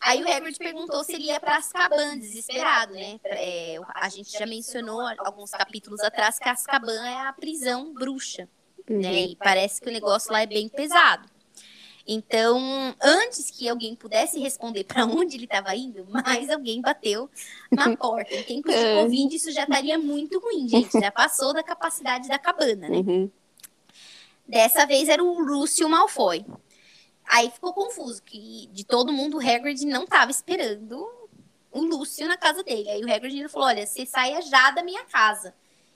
Aí 0.00 0.22
o 0.22 0.30
Hagrid 0.30 0.58
perguntou 0.58 1.02
se 1.04 1.14
ele 1.14 1.26
ia 1.26 1.40
para 1.40 1.56
Azkaban, 1.56 2.18
desesperado, 2.18 2.92
né? 2.92 3.18
É, 3.24 3.76
a 3.94 4.08
gente 4.08 4.30
já 4.32 4.46
mencionou 4.46 5.00
alguns 5.18 5.50
capítulos 5.50 6.00
atrás 6.00 6.38
que 6.38 6.48
Azkaban 6.48 7.06
é 7.06 7.26
a 7.26 7.32
prisão 7.32 7.92
bruxa, 7.92 8.48
né? 8.88 9.22
E 9.22 9.36
parece 9.36 9.80
que 9.80 9.88
o 9.88 9.92
negócio 9.92 10.32
lá 10.32 10.42
é 10.42 10.46
bem 10.46 10.68
pesado. 10.68 11.28
Então, 12.08 12.94
antes 13.02 13.50
que 13.50 13.68
alguém 13.68 13.96
pudesse 13.96 14.38
responder 14.38 14.84
para 14.84 15.04
onde 15.06 15.36
ele 15.36 15.44
estava 15.44 15.74
indo, 15.74 16.06
mais 16.08 16.48
alguém 16.48 16.80
bateu 16.80 17.28
na 17.70 17.94
porta. 17.96 18.32
Em 18.34 18.42
tempos 18.44 18.72
de 18.72 18.80
é. 18.80 19.02
Covid, 19.02 19.34
isso 19.34 19.50
já 19.50 19.64
estaria 19.64 19.98
muito 19.98 20.38
ruim, 20.38 20.68
gente. 20.68 20.92
Já 20.92 21.10
passou 21.10 21.52
da 21.52 21.62
capacidade 21.62 22.28
da 22.28 22.38
cabana, 22.38 22.88
né? 22.88 22.98
Uhum. 22.98 23.30
Dessa 24.46 24.86
vez 24.86 25.08
era 25.08 25.22
o 25.22 25.40
Lúcio 25.40 25.88
Malfoy. 25.88 26.46
Aí 27.28 27.50
ficou 27.50 27.72
confuso, 27.72 28.22
que 28.22 28.68
de 28.72 28.84
todo 28.84 29.12
mundo 29.12 29.36
o 29.38 29.40
Hagrid 29.40 29.84
não 29.84 30.04
estava 30.04 30.30
esperando 30.30 31.06
o 31.70 31.82
Lúcio 31.82 32.26
na 32.26 32.36
casa 32.36 32.62
dele. 32.62 32.88
Aí 32.88 33.04
o 33.04 33.12
Hagrid 33.12 33.48
falou, 33.48 33.68
olha, 33.68 33.86
você 33.86 34.06
saia 34.06 34.40
já 34.42 34.70
da 34.70 34.82
minha 34.82 35.04
casa. 35.04 35.54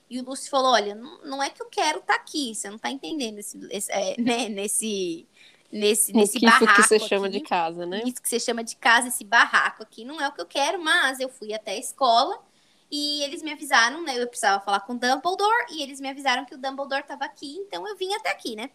E 0.08 0.18
o 0.20 0.24
Lúcio 0.24 0.50
falou, 0.50 0.72
olha, 0.72 0.94
não, 0.94 1.22
não 1.24 1.42
é 1.42 1.48
que 1.48 1.62
eu 1.62 1.66
quero 1.66 2.00
estar 2.00 2.14
tá 2.14 2.20
aqui, 2.20 2.54
você 2.54 2.68
não 2.68 2.76
está 2.76 2.90
entendendo 2.90 3.38
esse, 3.38 3.58
esse 3.70 3.92
é, 3.92 4.20
né, 4.20 4.48
nesse 4.48 5.26
nesse, 5.70 6.12
nesse 6.12 6.38
isso 6.38 6.46
barraco. 6.46 6.64
Isso 6.64 6.74
que 6.74 6.98
você 6.98 7.08
chama 7.08 7.30
de 7.30 7.40
casa, 7.40 7.86
né? 7.86 8.02
Isso 8.04 8.20
que 8.20 8.28
você 8.28 8.40
chama 8.40 8.64
de 8.64 8.76
casa, 8.76 9.08
esse 9.08 9.24
barraco 9.24 9.82
aqui, 9.82 10.04
não 10.04 10.20
é 10.20 10.28
o 10.28 10.32
que 10.32 10.40
eu 10.40 10.46
quero, 10.46 10.82
mas 10.82 11.20
eu 11.20 11.28
fui 11.28 11.54
até 11.54 11.72
a 11.72 11.78
escola 11.78 12.42
e 12.90 13.22
eles 13.22 13.42
me 13.42 13.52
avisaram, 13.52 14.02
né? 14.02 14.20
Eu 14.20 14.26
precisava 14.26 14.62
falar 14.64 14.80
com 14.80 14.94
o 14.94 14.98
Dumbledore 14.98 15.66
e 15.70 15.82
eles 15.82 16.00
me 16.00 16.08
avisaram 16.08 16.44
que 16.44 16.54
o 16.54 16.58
Dumbledore 16.58 17.02
estava 17.02 17.24
aqui, 17.24 17.56
então 17.58 17.86
eu 17.86 17.96
vim 17.96 18.12
até 18.14 18.30
aqui, 18.30 18.56
né? 18.56 18.70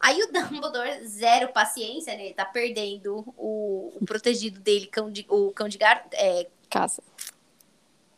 Aí 0.00 0.22
o 0.22 0.32
Dumbledore, 0.32 1.06
zero 1.06 1.52
paciência, 1.52 2.16
né? 2.16 2.26
Ele 2.26 2.34
tá 2.34 2.44
perdendo 2.44 3.24
o, 3.36 3.92
o 4.00 4.06
protegido 4.06 4.60
dele, 4.60 4.86
cão 4.86 5.10
de, 5.10 5.26
o 5.28 5.50
cão 5.52 5.68
de 5.68 5.76
gar, 5.76 6.06
é, 6.12 6.46
caça. 6.70 7.02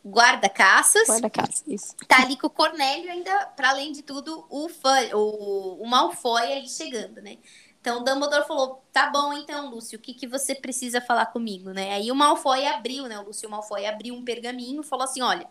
Guarda-caças. 0.03 1.07
Guarda-caças, 1.07 1.63
isso. 1.67 1.95
Tá 2.07 2.23
ali 2.23 2.35
com 2.35 2.47
o 2.47 2.49
Cornélio, 2.49 3.11
ainda, 3.11 3.45
para 3.55 3.69
além 3.69 3.91
de 3.91 4.01
tudo, 4.01 4.45
o, 4.49 4.67
fã, 4.67 4.97
o, 5.13 5.83
o 5.83 5.87
Malfoy 5.87 6.53
ali 6.53 6.67
chegando, 6.67 7.21
né? 7.21 7.37
Então 7.79 8.01
o 8.01 8.03
Dumbledore 8.03 8.47
falou: 8.47 8.83
tá 8.91 9.09
bom, 9.09 9.33
então, 9.33 9.69
Lúcio, 9.69 9.97
o 9.97 10.01
que, 10.01 10.13
que 10.13 10.27
você 10.27 10.55
precisa 10.55 11.01
falar 11.01 11.27
comigo, 11.27 11.71
né? 11.71 11.93
Aí 11.93 12.11
o 12.11 12.15
Malfoy 12.15 12.65
abriu, 12.67 13.07
né? 13.07 13.19
O 13.19 13.25
Lúcio 13.25 13.49
Malfoy 13.49 13.85
abriu 13.85 14.15
um 14.15 14.23
pergaminho 14.23 14.81
e 14.81 14.85
falou 14.85 15.05
assim: 15.05 15.21
olha. 15.21 15.47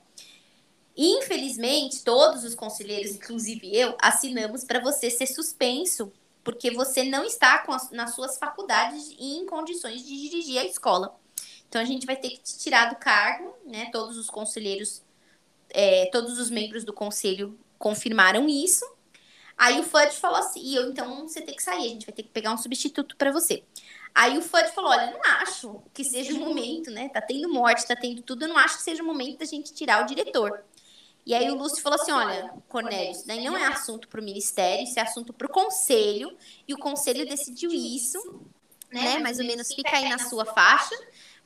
Infelizmente, 1.03 2.03
todos 2.03 2.45
os 2.45 2.55
conselheiros, 2.55 3.13
inclusive 3.15 3.75
eu, 3.75 3.97
assinamos 4.03 4.65
para 4.65 4.81
você 4.81 5.09
ser 5.09 5.29
suspenso, 5.29 6.13
porque 6.43 6.71
você 6.71 7.05
não 7.05 7.25
está 7.25 7.65
as, 7.69 7.91
nas 7.91 8.15
suas 8.15 8.39
faculdades 8.39 9.15
e 9.19 9.39
em 9.39 9.47
condições 9.47 10.05
de 10.05 10.29
dirigir 10.29 10.59
a 10.59 10.65
escola. 10.65 11.19
Então 11.69 11.81
a 11.81 11.85
gente 11.85 12.07
vai 12.07 12.17
ter 12.17 12.31
que 12.31 12.39
te 12.39 12.59
tirar 12.59 12.91
do 12.91 12.97
cargo, 12.97 13.55
né? 13.65 13.91
Todos 13.93 14.17
os 14.17 14.29
conselheiros, 14.29 15.03
é, 15.71 16.07
todos 16.07 16.39
os 16.39 16.51
membros 16.51 16.85
do 16.85 16.93
conselho 16.93 17.59
confirmaram 17.79 18.49
isso. 18.49 18.85
Aí 19.57 19.79
o 19.79 19.83
Fudge 19.83 20.17
falou 20.17 20.39
assim, 20.39 20.61
e 20.61 20.75
eu, 20.75 20.89
então 20.89 21.29
você 21.29 21.43
tem 21.43 21.55
que 21.55 21.63
sair, 21.63 21.85
a 21.85 21.89
gente 21.89 22.07
vai 22.07 22.15
ter 22.15 22.23
que 22.23 22.31
pegar 22.31 22.53
um 22.53 22.57
substituto 22.57 23.15
para 23.17 23.31
você. 23.31 23.63
Aí 24.15 24.39
o 24.39 24.43
Fudge 24.43 24.73
falou, 24.73 24.91
olha, 24.91 25.11
não 25.11 25.21
acho 25.43 25.83
que 25.93 26.03
seja 26.03 26.33
o 26.33 26.41
momento, 26.41 26.91
né? 26.91 27.11
Tá 27.11 27.21
tendo 27.21 27.49
morte, 27.53 27.87
tá 27.87 27.95
tendo 27.95 28.23
tudo, 28.23 28.45
eu 28.45 28.49
não 28.49 28.57
acho 28.57 28.79
que 28.79 28.83
seja 28.83 29.03
o 29.03 29.07
momento 29.07 29.39
da 29.39 29.45
gente 29.45 29.73
tirar 29.73 30.03
o 30.03 30.07
diretor. 30.07 30.65
E 31.25 31.35
aí 31.35 31.51
o 31.51 31.55
Lúcio 31.55 31.83
falou 31.83 32.01
assim, 32.01 32.13
olha, 32.13 32.53
Cornélio, 32.69 33.13
isso 33.13 33.27
daí 33.27 33.45
não 33.45 33.57
é 33.57 33.67
assunto 33.67 34.09
para 34.09 34.21
o 34.21 34.25
ministério, 34.25 34.85
isso 34.85 34.99
é 34.99 35.03
assunto 35.03 35.33
para 35.33 35.47
o 35.47 35.51
conselho, 35.51 36.37
e 36.67 36.75
o 36.75 36.79
conselho 36.79 37.29
decidiu 37.29 37.71
isso, 37.71 38.19
né? 38.91 39.19
Mais 39.19 39.39
ou 39.39 39.45
menos 39.45 39.69
fica 39.73 39.97
aí 39.97 40.09
na 40.09 40.19
sua 40.19 40.45
faixa, 40.45 40.97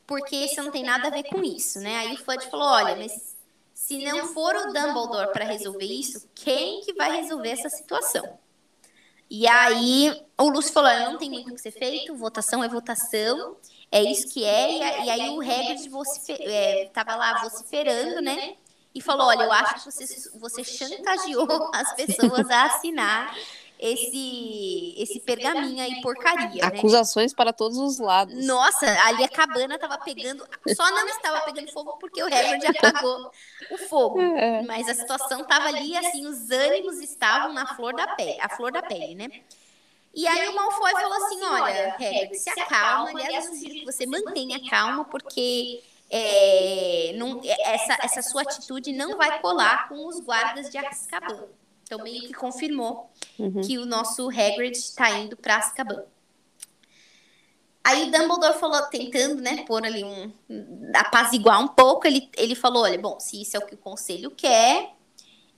porque 0.06 0.36
isso 0.36 0.62
não 0.62 0.70
tem 0.70 0.84
nada 0.84 1.08
a 1.08 1.10
ver 1.10 1.24
com 1.24 1.42
isso, 1.42 1.80
né? 1.80 1.96
Aí 1.96 2.14
o 2.14 2.24
Fudge 2.24 2.48
falou, 2.48 2.66
olha, 2.66 2.96
mas 2.96 3.36
se 3.74 3.98
não 4.04 4.28
for 4.28 4.54
o 4.54 4.72
Dumbledore 4.72 5.32
para 5.32 5.44
resolver 5.44 5.84
isso, 5.84 6.28
quem 6.34 6.80
que 6.80 6.94
vai 6.94 7.20
resolver 7.20 7.50
essa 7.50 7.68
situação? 7.68 8.38
E 9.28 9.46
aí 9.46 10.24
o 10.38 10.48
Lúcio 10.48 10.72
falou: 10.72 10.90
não 11.10 11.18
tem 11.18 11.30
muito 11.30 11.50
o 11.50 11.54
que 11.54 11.60
ser 11.60 11.72
feito, 11.72 12.14
votação 12.14 12.62
é 12.62 12.68
votação, 12.68 13.56
é 13.90 14.02
isso 14.02 14.32
que 14.32 14.44
é. 14.44 14.72
E, 14.72 15.06
e 15.06 15.10
aí 15.10 15.30
o 15.30 15.40
Hagrid 15.40 15.90
estava 16.86 17.12
é, 17.12 17.16
lá 17.16 17.42
vociferando, 17.42 18.20
né? 18.20 18.56
E 18.94 19.00
falou: 19.00 19.26
olha, 19.26 19.44
eu 19.44 19.52
acho 19.52 19.74
que 19.74 19.90
você, 19.90 20.30
você 20.38 20.62
chantageou 20.62 21.48
as 21.74 21.92
pessoas 21.94 22.48
a 22.48 22.64
assinar 22.66 23.34
esse 23.78 24.94
esse 24.96 25.20
pergaminho 25.20 25.82
aí 25.82 26.00
porcaria, 26.00 26.62
né? 26.62 26.78
Acusações 26.78 27.32
né? 27.32 27.36
para 27.36 27.52
todos 27.52 27.76
os 27.76 27.98
lados. 27.98 28.34
Nossa, 28.46 28.86
ali 29.04 29.24
a 29.24 29.28
cabana 29.28 29.74
estava 29.74 29.98
pegando, 29.98 30.46
só 30.74 30.90
não 30.90 31.08
estava 31.08 31.40
pegando 31.40 31.70
fogo 31.72 31.96
porque 31.98 32.22
o 32.22 32.26
Hagrid 32.26 32.64
apagou 32.66 33.30
o 33.72 33.78
fogo. 33.78 34.20
É. 34.20 34.62
Mas 34.62 34.88
a 34.88 34.94
situação 34.94 35.40
estava 35.40 35.66
ali 35.66 35.96
assim, 35.96 36.26
os 36.26 36.50
ânimos 36.50 37.00
estavam 37.00 37.52
na 37.52 37.74
flor 37.74 37.94
da 37.94 38.06
pele, 38.14 38.40
a 38.40 38.48
flor 38.48 38.70
da 38.70 38.82
pele, 38.82 39.14
né? 39.16 39.28
E 40.14 40.28
aí 40.28 40.48
o 40.48 40.54
Malfoy 40.54 40.92
falou 40.92 41.24
assim, 41.24 41.42
olha, 41.42 41.94
Hagrid, 41.94 42.36
se 42.36 42.48
acalma, 42.50 43.10
aliás, 43.10 43.46
eu 43.46 43.52
sugiro 43.52 43.74
que 43.74 43.84
você 43.84 44.06
mantenha 44.06 44.60
calma 44.70 45.04
porque 45.04 45.82
é, 46.16 47.12
não, 47.16 47.40
essa, 47.42 47.98
essa 48.00 48.22
sua 48.22 48.42
atitude 48.42 48.92
não 48.92 49.16
vai 49.16 49.40
colar 49.40 49.88
com 49.88 50.06
os 50.06 50.20
guardas 50.20 50.70
de 50.70 50.78
Azkaban. 50.78 51.48
Então, 51.82 52.04
meio 52.04 52.28
que 52.28 52.32
confirmou 52.32 53.10
uhum. 53.36 53.60
que 53.60 53.78
o 53.78 53.84
nosso 53.84 54.28
Hagrid 54.28 54.76
está 54.76 55.10
indo 55.10 55.36
para 55.36 55.56
Azkaban. 55.56 56.04
Aí 57.82 58.04
o 58.04 58.12
Dumbledore 58.12 58.60
falou, 58.60 58.80
tentando, 58.82 59.42
né, 59.42 59.64
pôr 59.66 59.84
ali 59.84 60.04
um... 60.04 60.32
apaziguar 60.94 61.60
um 61.60 61.66
pouco, 61.66 62.06
ele, 62.06 62.30
ele 62.36 62.54
falou, 62.54 62.84
olha, 62.84 62.96
bom, 62.96 63.18
se 63.18 63.42
isso 63.42 63.56
é 63.56 63.58
o 63.58 63.66
que 63.66 63.74
o 63.74 63.78
conselho 63.78 64.30
quer, 64.30 64.94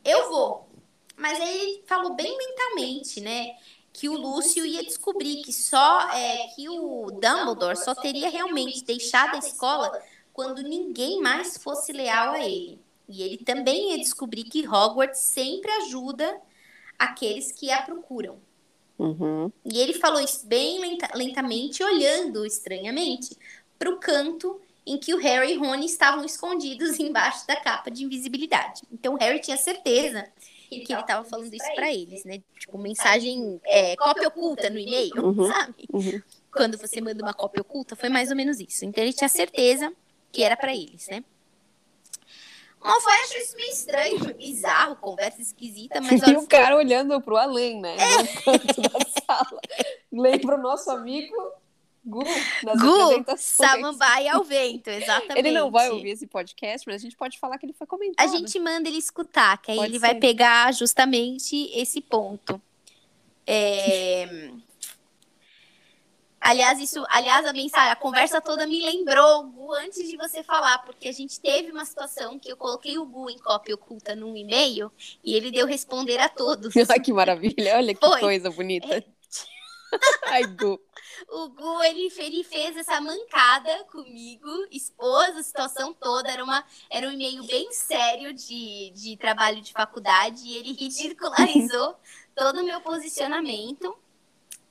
eu 0.02 0.30
vou. 0.30 0.70
Mas 1.18 1.38
aí 1.38 1.60
ele 1.60 1.84
falou 1.86 2.14
bem 2.14 2.34
mentalmente, 2.36 3.20
né, 3.20 3.54
que 3.92 4.08
o 4.08 4.16
Lúcio 4.16 4.64
ia 4.64 4.82
descobrir 4.82 5.42
que 5.42 5.52
só, 5.52 6.10
é, 6.12 6.48
que 6.56 6.66
o 6.66 7.10
Dumbledore 7.10 7.76
só 7.76 7.94
teria 7.94 8.30
realmente 8.30 8.82
deixado 8.82 9.34
a 9.34 9.38
escola 9.38 9.92
quando 10.36 10.62
ninguém 10.62 11.22
mais 11.22 11.56
fosse 11.56 11.92
leal 11.92 12.34
a 12.34 12.44
ele. 12.44 12.78
E 13.08 13.22
ele 13.22 13.38
também 13.38 13.92
ia 13.92 13.96
descobrir 13.96 14.44
que 14.44 14.68
Hogwarts 14.68 15.18
sempre 15.18 15.70
ajuda 15.70 16.38
aqueles 16.98 17.50
que 17.50 17.70
a 17.70 17.80
procuram. 17.80 18.36
Uhum. 18.98 19.50
E 19.64 19.78
ele 19.78 19.94
falou 19.94 20.20
isso 20.20 20.46
bem 20.46 20.78
lenta, 20.78 21.08
lentamente, 21.14 21.82
olhando 21.82 22.44
estranhamente 22.44 23.34
para 23.78 23.88
o 23.88 23.96
canto 23.96 24.60
em 24.86 24.98
que 24.98 25.14
o 25.14 25.18
Harry 25.18 25.54
e 25.54 25.56
Rony 25.56 25.86
estavam 25.86 26.22
escondidos 26.22 27.00
embaixo 27.00 27.46
da 27.46 27.56
capa 27.56 27.90
de 27.90 28.04
invisibilidade. 28.04 28.82
Então 28.92 29.14
o 29.14 29.16
Harry 29.16 29.40
tinha 29.40 29.56
certeza 29.56 30.30
que 30.68 30.92
ele 30.92 31.00
estava 31.00 31.24
falando 31.24 31.54
isso 31.54 31.74
para 31.74 31.90
eles, 31.90 32.24
né? 32.26 32.42
Tipo, 32.58 32.76
mensagem, 32.76 33.58
é, 33.64 33.96
cópia 33.96 34.28
oculta 34.28 34.68
no 34.68 34.78
e-mail, 34.78 35.14
uhum. 35.16 35.48
sabe? 35.48 35.86
Uhum. 35.90 36.20
Quando 36.52 36.76
você 36.76 37.00
manda 37.00 37.22
uma 37.22 37.32
cópia 37.32 37.62
oculta, 37.62 37.96
foi 37.96 38.10
mais 38.10 38.28
ou 38.28 38.36
menos 38.36 38.60
isso. 38.60 38.84
Então 38.84 39.02
ele 39.02 39.14
tinha 39.14 39.28
certeza 39.30 39.90
que 40.36 40.42
era 40.42 40.54
para 40.54 40.74
eles, 40.74 41.08
né? 41.08 41.24
Malfoy 42.84 43.12
achou 43.14 43.38
isso 43.38 43.56
meio 43.56 43.70
estranho, 43.70 44.34
bizarro, 44.34 44.96
conversa 44.96 45.40
esquisita, 45.40 45.98
mas... 46.00 46.20
E 46.28 46.36
o 46.36 46.46
cara 46.46 46.76
olhando 46.76 47.18
pro 47.22 47.38
além, 47.38 47.80
né? 47.80 47.96
No 47.96 48.42
canto 48.42 48.80
da 48.82 48.98
sala. 49.26 49.60
Lembra 50.12 50.56
o 50.56 50.62
nosso 50.62 50.90
amigo 50.90 51.34
Gu, 52.04 52.22
nas 52.62 52.80
Gu. 52.80 53.24
Samambaia 53.38 54.34
ao 54.34 54.44
vento, 54.44 54.88
exatamente. 54.88 55.38
Ele 55.38 55.50
não 55.52 55.70
vai 55.70 55.90
ouvir 55.90 56.10
esse 56.10 56.26
podcast, 56.26 56.86
mas 56.86 56.96
a 56.96 56.98
gente 56.98 57.16
pode 57.16 57.38
falar 57.38 57.56
que 57.58 57.64
ele 57.64 57.72
foi 57.72 57.86
A 57.86 57.88
comentado. 57.88 58.30
gente 58.30 58.58
manda 58.60 58.88
ele 58.88 58.98
escutar, 58.98 59.56
que 59.60 59.70
aí 59.70 59.78
Pode 59.78 59.90
ele 59.92 59.98
vai 59.98 60.12
ser. 60.12 60.20
pegar 60.20 60.72
justamente 60.72 61.56
esse 61.74 62.02
ponto. 62.02 62.60
É, 63.46 64.50
Aliás, 66.46 66.78
isso, 66.78 67.04
aliás, 67.08 67.44
a 67.44 67.52
mensagem, 67.52 67.90
a 67.90 67.96
conversa 67.96 68.40
toda 68.40 68.68
me 68.68 68.80
lembrou, 68.80 69.42
Gu, 69.48 69.72
antes 69.74 70.08
de 70.08 70.16
você 70.16 70.44
falar, 70.44 70.78
porque 70.84 71.08
a 71.08 71.12
gente 71.12 71.40
teve 71.40 71.72
uma 71.72 71.84
situação 71.84 72.38
que 72.38 72.48
eu 72.48 72.56
coloquei 72.56 72.96
o 72.98 73.04
Gu 73.04 73.30
em 73.30 73.38
cópia 73.38 73.74
oculta 73.74 74.14
num 74.14 74.36
e-mail 74.36 74.92
e 75.24 75.34
ele 75.34 75.50
deu 75.50 75.66
responder 75.66 76.20
a 76.20 76.28
todos. 76.28 76.72
Ai, 76.88 77.00
que 77.00 77.12
maravilha. 77.12 77.76
Olha 77.78 77.92
que 77.92 78.06
Foi. 78.06 78.20
coisa 78.20 78.48
bonita. 78.48 79.04
Ai, 80.26 80.44
Gu. 80.44 80.80
O 81.28 81.48
Gu, 81.48 81.82
ele, 81.82 82.12
ele 82.16 82.44
fez 82.44 82.76
essa 82.76 83.00
mancada 83.00 83.82
comigo, 83.90 84.48
expôs 84.70 85.36
a 85.36 85.42
situação 85.42 85.92
toda, 85.94 86.30
era, 86.30 86.44
uma, 86.44 86.64
era 86.88 87.08
um 87.08 87.12
e-mail 87.12 87.44
bem 87.44 87.72
sério 87.72 88.32
de, 88.32 88.92
de 88.94 89.16
trabalho 89.16 89.60
de 89.60 89.72
faculdade, 89.72 90.46
e 90.46 90.56
ele 90.58 90.74
ridicularizou 90.74 91.96
todo 92.36 92.60
o 92.60 92.64
meu 92.64 92.80
posicionamento. 92.82 93.98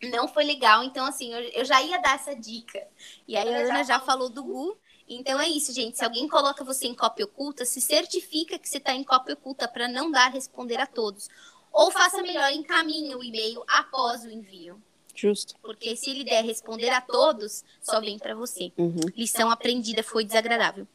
Não 0.04 0.28
foi 0.28 0.44
legal, 0.44 0.84
então 0.84 1.06
assim, 1.06 1.34
eu, 1.34 1.42
eu 1.50 1.66
já 1.66 1.82
ia 1.82 1.98
dar 2.00 2.16
essa 2.16 2.36
dica. 2.36 2.86
E 3.28 3.36
aí 3.36 3.54
a 3.54 3.60
Ana 3.60 3.84
já 3.84 4.00
falou 4.00 4.30
do 4.30 4.44
Gu. 4.44 4.78
Então 5.08 5.40
é 5.40 5.48
isso, 5.48 5.72
gente. 5.72 5.98
Se 5.98 6.04
alguém 6.04 6.28
coloca 6.28 6.64
você 6.64 6.88
em 6.88 6.96
cópia 6.96 7.26
oculta, 7.26 7.64
se 7.64 7.80
certifica 7.80 8.58
que 8.58 8.68
você 8.68 8.78
está 8.78 8.94
em 8.94 9.04
cópia 9.04 9.36
oculta 9.36 9.68
para 9.68 9.88
não 9.88 10.10
dar 10.12 10.32
responder 10.32 10.80
a 10.80 10.88
todos. 10.88 11.30
Ou 11.72 11.92
faça 11.92 12.22
melhor, 12.22 12.52
encaminhe 12.52 13.16
o 13.16 13.24
e-mail 13.24 13.64
após 13.68 14.24
o 14.24 14.30
envio. 14.30 14.82
Justo. 15.14 15.56
Porque 15.62 15.96
se 15.96 16.10
ele 16.10 16.24
der 16.24 16.44
responder 16.44 16.90
a 16.90 17.02
todos, 17.02 17.64
só 17.82 18.00
vem 18.02 18.18
para 18.18 18.36
você. 18.36 18.72
Uhum. 18.78 18.96
Lição 19.16 19.50
aprendida 19.50 20.04
foi 20.04 20.26
desagradável. 20.26 20.88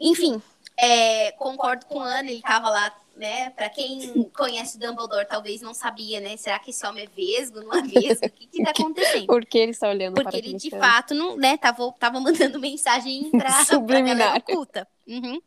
Enfim, 0.00 0.40
é, 0.76 1.32
concordo 1.32 1.86
com 1.86 2.00
a 2.00 2.18
Ana, 2.18 2.30
ele 2.30 2.42
tava 2.42 2.68
lá, 2.68 2.96
né? 3.16 3.50
Pra 3.50 3.68
quem 3.68 4.24
conhece 4.36 4.76
o 4.76 4.80
Dumbledore, 4.80 5.26
talvez 5.26 5.60
não 5.60 5.74
sabia, 5.74 6.20
né? 6.20 6.36
Será 6.36 6.58
que 6.58 6.70
esse 6.70 6.86
homem 6.86 7.04
é 7.04 7.08
vesgo, 7.08 7.60
não 7.62 7.72
é 7.74 7.82
vesgo? 7.82 8.26
O 8.26 8.30
que 8.30 8.46
que 8.46 8.62
tá 8.64 8.70
acontecendo? 8.76 9.26
Por 9.26 9.44
que 9.44 9.58
ele 9.58 9.72
está 9.72 9.88
olhando 9.88 10.14
Porque 10.14 10.30
para 10.30 10.38
ele, 10.38 10.56
de 10.56 10.70
fato, 10.70 11.14
não, 11.14 11.36
né, 11.36 11.56
tava, 11.56 11.92
tava 11.98 12.20
mandando 12.20 12.58
mensagem 12.58 13.30
pra, 13.32 13.52
pra 13.52 13.64
Subliminar. 13.64 14.16
galera 14.18 14.38
oculta. 14.38 14.88
Uhum. 15.06 15.40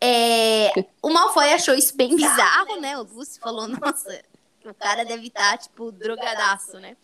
É, 0.00 0.70
o 1.02 1.10
Malfoy 1.10 1.52
achou 1.52 1.74
isso 1.74 1.96
bem 1.96 2.14
bizarro, 2.14 2.80
né? 2.80 2.96
O 2.98 3.02
Lucy 3.02 3.40
falou, 3.40 3.66
nossa, 3.66 4.22
o 4.64 4.72
cara 4.74 5.04
deve 5.04 5.26
estar, 5.26 5.58
tipo, 5.58 5.90
drogadaço, 5.90 6.78
né? 6.78 6.96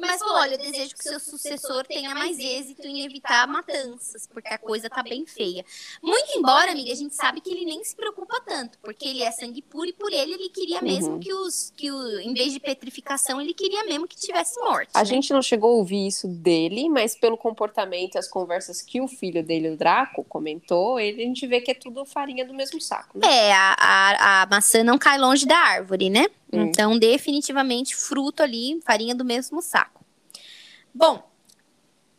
Mas 0.00 0.18
falou, 0.20 0.36
olha, 0.36 0.54
eu 0.54 0.58
desejo 0.58 0.96
que 0.96 1.02
seu 1.04 1.20
sucessor 1.20 1.86
tenha 1.86 2.14
mais 2.14 2.38
êxito 2.38 2.86
em 2.86 3.04
evitar 3.04 3.46
matanças, 3.46 4.26
porque 4.26 4.48
a 4.48 4.58
coisa 4.58 4.88
tá 4.88 5.02
bem 5.02 5.26
feia. 5.26 5.64
Muito 6.02 6.30
embora, 6.36 6.72
amiga, 6.72 6.92
a 6.92 6.96
gente 6.96 7.14
sabe 7.14 7.40
que 7.40 7.50
ele 7.50 7.64
nem 7.64 7.82
se 7.84 7.94
preocupa 7.94 8.40
tanto, 8.46 8.78
porque 8.78 9.06
ele 9.06 9.22
é 9.22 9.30
sangue 9.30 9.62
puro 9.62 9.88
e 9.88 9.92
por 9.92 10.12
ele 10.12 10.32
ele 10.34 10.48
queria 10.48 10.80
mesmo 10.80 11.14
Uhum. 11.14 11.20
que 11.20 11.32
os, 11.32 11.72
que 11.76 11.90
o, 11.90 12.20
em 12.20 12.32
vez 12.34 12.52
de 12.52 12.60
petrificação, 12.60 13.40
ele 13.40 13.52
queria 13.54 13.84
mesmo 13.84 14.06
que 14.06 14.16
tivesse 14.16 14.58
morte. 14.60 14.90
A 14.94 15.00
né? 15.00 15.04
gente 15.04 15.32
não 15.32 15.42
chegou 15.42 15.70
a 15.70 15.74
ouvir 15.76 16.06
isso 16.06 16.28
dele, 16.28 16.88
mas 16.88 17.14
pelo 17.16 17.36
comportamento 17.36 18.14
e 18.14 18.18
as 18.18 18.28
conversas 18.28 18.80
que 18.82 19.00
o 19.00 19.08
filho 19.08 19.42
dele, 19.42 19.70
o 19.70 19.76
Draco, 19.76 20.24
comentou, 20.24 20.98
ele, 21.00 21.22
a 21.22 21.26
gente 21.26 21.46
vê 21.46 21.60
que 21.60 21.70
é 21.70 21.74
tudo 21.74 22.04
farinha 22.04 22.44
do 22.44 22.54
mesmo 22.54 22.80
saco, 22.80 23.18
né? 23.18 23.26
É, 23.26 23.52
a, 23.52 23.76
a, 23.78 24.42
a 24.42 24.46
maçã 24.46 24.82
não 24.84 24.98
cai 24.98 25.18
longe 25.18 25.46
da 25.46 25.56
árvore, 25.58 26.10
né? 26.10 26.26
Hum. 26.52 26.62
Então, 26.62 26.98
definitivamente, 26.98 27.94
fruto 27.94 28.42
ali, 28.42 28.80
farinha 28.84 29.14
do 29.14 29.24
mesmo 29.24 29.60
saco. 29.62 30.04
Bom, 30.92 31.28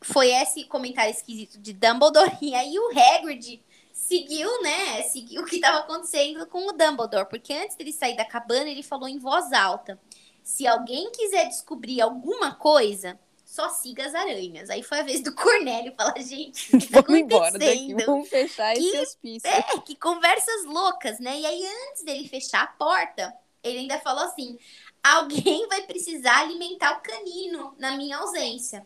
foi 0.02 0.30
esse 0.32 0.64
comentário 0.66 1.12
esquisito 1.12 1.58
de 1.60 1.74
Dumbledore. 1.74 2.32
E 2.42 2.56
aí 2.56 2.78
o 2.80 2.90
Hagrid 2.98 3.62
seguiu, 3.94 4.62
né? 4.64 5.04
Seguiu 5.04 5.42
o 5.42 5.46
que 5.46 5.56
estava 5.56 5.80
acontecendo 5.80 6.46
com 6.48 6.68
o 6.68 6.72
Dumbledore. 6.72 7.28
Porque 7.30 7.54
antes 7.54 7.76
dele 7.76 7.92
sair 7.92 8.16
da 8.16 8.26
cabana, 8.26 8.70
ele 8.70 8.84
falou 8.84 9.08
em 9.08 9.20
voz 9.20 9.52
alta. 9.52 10.00
Se 10.44 10.66
alguém 10.66 11.12
quiser 11.12 11.48
descobrir 11.50 12.02
alguma 12.02 12.56
coisa, 12.56 13.20
só 13.46 13.70
siga 13.70 14.06
as 14.06 14.16
aranhas. 14.16 14.70
Aí 14.70 14.82
foi 14.82 15.02
a 15.02 15.04
vez 15.04 15.22
do 15.22 15.34
Cornélio 15.36 15.94
falar, 15.96 16.18
gente, 16.20 16.76
o 16.76 16.80
que 16.80 16.88
tá 16.88 17.02
Vamos 17.02 17.22
embora 17.22 17.60
daqui, 17.60 17.72
acontecendo? 17.92 18.06
vamos 18.06 18.30
fechar 18.30 18.74
esse 18.74 18.92
Que- 18.92 19.00
hospício. 19.00 19.50
É, 19.50 19.62
que 19.86 19.96
conversas 19.96 20.66
loucas, 20.66 21.20
né? 21.20 21.40
E 21.40 21.46
aí, 21.46 21.64
antes 21.90 22.04
dele 22.04 22.28
fechar 22.28 22.64
a 22.64 22.68
porta, 22.68 23.32
ele 23.64 23.80
ainda 23.80 24.00
falou 24.00 24.24
assim: 24.26 24.58
alguém 25.04 25.68
vai 25.68 25.84
precisar 25.84 26.40
alimentar 26.42 26.98
o 26.98 27.02
canino 27.02 27.76
na 27.80 27.96
minha 27.98 28.18
ausência. 28.18 28.86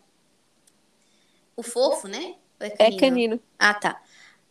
O 1.56 1.64
fofo, 1.64 2.08
né? 2.08 2.36
Ou 2.60 2.68
É 2.78 2.92
canino. 2.92 3.40
Ah, 3.58 3.74
tá. 3.74 4.02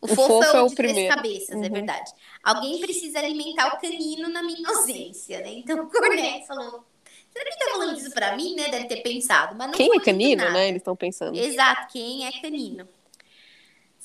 O, 0.01 0.07
O 0.07 0.15
fofo, 0.15 0.43
fofo 0.43 0.57
é 0.57 0.57
é 0.57 0.61
o 0.61 0.65
o 0.65 0.67
de 0.67 0.75
três 0.75 0.93
primeiro. 0.93 1.15
cabeças, 1.15 1.61
é 1.61 1.67
Uhum. 1.67 1.69
verdade. 1.69 2.11
Alguém 2.43 2.79
precisa 2.79 3.19
alimentar 3.19 3.75
o 3.75 3.79
canino 3.81 4.29
na 4.29 4.43
minha 4.43 4.69
ausência, 4.69 5.39
né? 5.41 5.49
Então 5.53 5.77
o 5.85 5.89
Cornélio 5.89 6.45
falou: 6.45 6.85
será 7.31 7.45
que 7.45 7.49
ele 7.49 7.57
tá 7.57 7.71
falando 7.71 7.97
isso 7.97 8.11
pra 8.11 8.35
mim, 8.35 8.55
né? 8.55 8.69
Deve 8.69 8.87
ter 8.87 9.01
pensado. 9.01 9.55
Mas 9.55 9.67
não 9.67 9.73
Quem 9.77 9.89
é 9.95 9.99
canino, 9.99 10.37
nada. 10.37 10.53
né? 10.53 10.67
Eles 10.69 10.79
estão 10.81 10.95
pensando. 10.95 11.35
Exato, 11.37 11.91
quem 11.91 12.25
é 12.27 12.31
canino. 12.41 12.87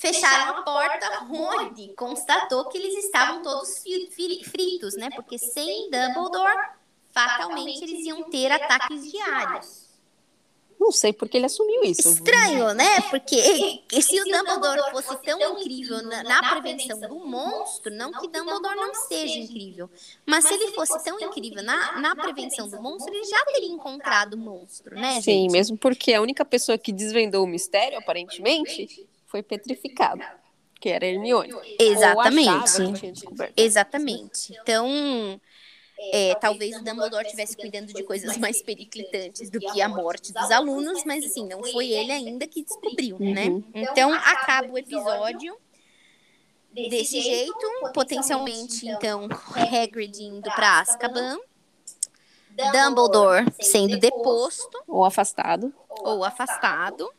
Fecharam 0.01 0.57
a 0.57 0.63
porta, 0.63 1.19
Rony 1.27 1.93
constatou 1.95 2.65
que 2.71 2.79
eles 2.79 3.05
estavam 3.05 3.43
todos 3.43 3.85
fritos, 4.45 4.97
né? 4.97 5.11
Porque 5.15 5.37
sem 5.37 5.91
Dumbledore, 5.91 6.71
fatalmente 7.13 7.85
eles 7.85 8.07
iam 8.07 8.23
ter 8.31 8.51
ataques 8.51 9.13
diários. 9.13 9.91
Não 10.81 10.91
sei 10.91 11.13
porque 11.13 11.37
ele 11.37 11.45
assumiu 11.45 11.85
isso. 11.85 12.09
Estranho, 12.09 12.73
né? 12.73 13.03
Porque 13.11 13.37
se 14.01 14.19
o 14.23 14.25
Dumbledore 14.25 14.91
fosse 14.91 15.15
tão 15.19 15.61
incrível 15.61 16.03
na, 16.03 16.23
na 16.23 16.49
prevenção 16.49 16.99
do 16.99 17.17
monstro, 17.17 17.93
não 17.95 18.11
que 18.11 18.27
Dumbledore 18.27 18.77
não 18.77 18.95
seja 18.95 19.39
incrível, 19.39 19.91
mas 20.25 20.47
se 20.47 20.55
ele 20.55 20.73
fosse 20.73 21.05
tão 21.05 21.21
incrível 21.21 21.63
na, 21.63 22.01
na 22.01 22.17
prevenção 22.17 22.67
do 22.71 22.81
monstro, 22.81 23.15
ele 23.15 23.27
já 23.27 23.45
teria 23.53 23.69
encontrado 23.69 24.33
o 24.33 24.39
monstro, 24.39 24.95
né, 24.95 25.21
Sim, 25.21 25.43
gente? 25.43 25.53
mesmo 25.53 25.77
porque 25.77 26.15
a 26.15 26.23
única 26.23 26.43
pessoa 26.43 26.79
que 26.79 26.91
desvendou 26.91 27.45
o 27.45 27.47
mistério, 27.47 27.99
aparentemente, 27.99 29.07
foi 29.31 29.43
petrificado. 29.43 30.23
Que 30.81 30.89
era 30.89 31.07
Hermione. 31.07 31.55
Exatamente. 31.79 32.83
Exatamente. 33.57 34.57
Então, 34.61 35.41
é, 36.13 36.35
talvez 36.37 36.77
o 36.77 36.83
Dumbledore 36.83 37.25
estivesse 37.25 37.55
cuidando 37.57 37.93
de 37.93 38.03
coisas 38.03 38.39
mais 38.39 38.63
periclitantes 38.63 39.51
do 39.51 39.61
que 39.61 39.83
a 39.83 39.89
morte 39.89 40.33
dos 40.33 40.51
alunos, 40.51 41.05
mas 41.05 41.25
assim, 41.25 41.47
não 41.47 41.63
foi 41.63 41.91
ele 41.91 42.11
ainda 42.11 42.47
que 42.47 42.65
descobriu, 42.65 43.19
né? 43.19 43.47
Uhum. 43.47 43.65
Então, 43.75 44.13
acaba 44.13 44.73
o 44.73 44.79
episódio 44.79 45.55
desse 46.73 47.21
jeito, 47.21 47.93
potencialmente, 47.93 48.89
então, 48.89 49.29
Hagrid 49.55 50.23
indo 50.23 50.51
para 50.53 50.81
Azkaban, 50.81 51.39
Dumbledore 52.73 53.47
sendo 53.61 53.99
deposto 53.99 54.83
Ou 54.87 55.05
afastado. 55.05 55.75
ou 55.89 56.25
afastado. 56.25 57.11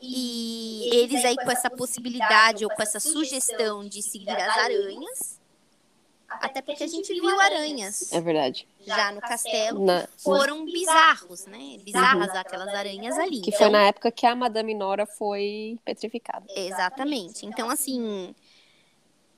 E 0.00 0.88
eles 0.92 1.24
aí 1.24 1.36
com 1.36 1.50
essa 1.50 1.70
possibilidade 1.70 2.64
ou 2.64 2.70
com 2.70 2.82
essa 2.82 3.00
sugestão 3.00 3.86
de 3.88 4.02
seguir 4.02 4.30
as 4.30 4.56
aranhas. 4.58 5.36
Até 6.28 6.60
porque 6.60 6.82
a 6.82 6.88
gente 6.88 7.12
viu 7.14 7.40
aranhas 7.40 8.12
É 8.12 8.20
verdade. 8.20 8.66
já 8.84 9.12
no 9.12 9.20
castelo. 9.20 9.84
Na- 9.84 10.08
Foram 10.18 10.64
bizarros, 10.64 11.46
né? 11.46 11.78
Bizarras 11.82 12.30
aquelas 12.30 12.68
aranhas 12.68 13.16
ali. 13.16 13.40
que 13.40 13.50
Então, 13.50 13.58
foi 13.60 13.70
na 13.70 13.82
época 13.84 14.10
que 14.10 14.26
a 14.26 14.34
Madame 14.34 14.74
Nora 14.74 15.06
foi 15.06 15.78
petrificada. 15.84 16.44
Exatamente. 16.54 17.46
Então, 17.46 17.70
assim, 17.70 18.34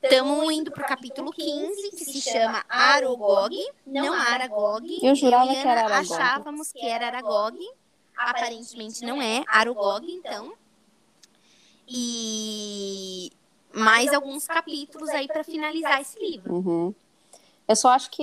estamos 0.02 0.50
indo 0.50 0.70
pro 0.72 0.82
capítulo 0.86 1.30
15, 1.30 1.90
que 1.90 2.04
se 2.06 2.20
chama 2.22 2.64
Aragog, 2.68 3.54
não 3.86 4.12
Aragog. 4.14 4.98
Eu 5.02 5.14
jurava 5.14 5.52
que 5.52 5.56
era 5.58 5.84
Aragog. 5.84 6.12
achávamos 6.14 6.72
que 6.72 6.84
era 6.86 7.06
Aragog. 7.08 7.58
Aparentemente 8.18 9.04
não 9.04 9.22
é 9.22 9.44
Aragog, 9.46 10.10
então. 10.10 10.52
E 11.86 13.32
mais 13.72 14.12
alguns 14.12 14.46
capítulos 14.46 15.08
aí 15.10 15.26
para 15.26 15.44
finalizar 15.44 16.00
esse 16.00 16.18
livro. 16.18 16.52
Uhum. 16.54 16.94
Eu 17.66 17.76
só 17.76 17.90
acho 17.90 18.10
que 18.10 18.22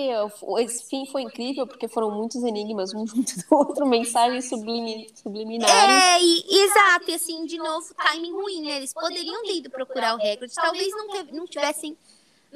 esse 0.60 0.90
fim 0.90 1.06
foi 1.06 1.22
incrível 1.22 1.68
porque 1.68 1.88
foram 1.88 2.10
muitos 2.10 2.44
enigmas, 2.44 2.94
um 2.96 3.06
junto 3.06 3.36
do 3.38 3.46
outro, 3.56 3.86
mensagens 3.86 4.50
sublimi- 4.50 5.08
subliminares. 5.14 6.04
É, 6.04 6.20
e, 6.20 6.62
exato, 6.64 7.12
e 7.12 7.14
assim, 7.14 7.46
de 7.46 7.58
novo, 7.60 7.94
timing 7.94 8.32
ruim, 8.32 8.62
né? 8.64 8.78
Eles 8.78 8.92
poderiam 8.92 9.44
ter 9.44 9.58
ido 9.58 9.70
procurar 9.70 10.16
o 10.16 10.18
Hagrid, 10.18 10.52
talvez 10.54 10.90
não, 10.92 11.10
teve- 11.10 11.32
não 11.32 11.46
tivessem, 11.46 11.96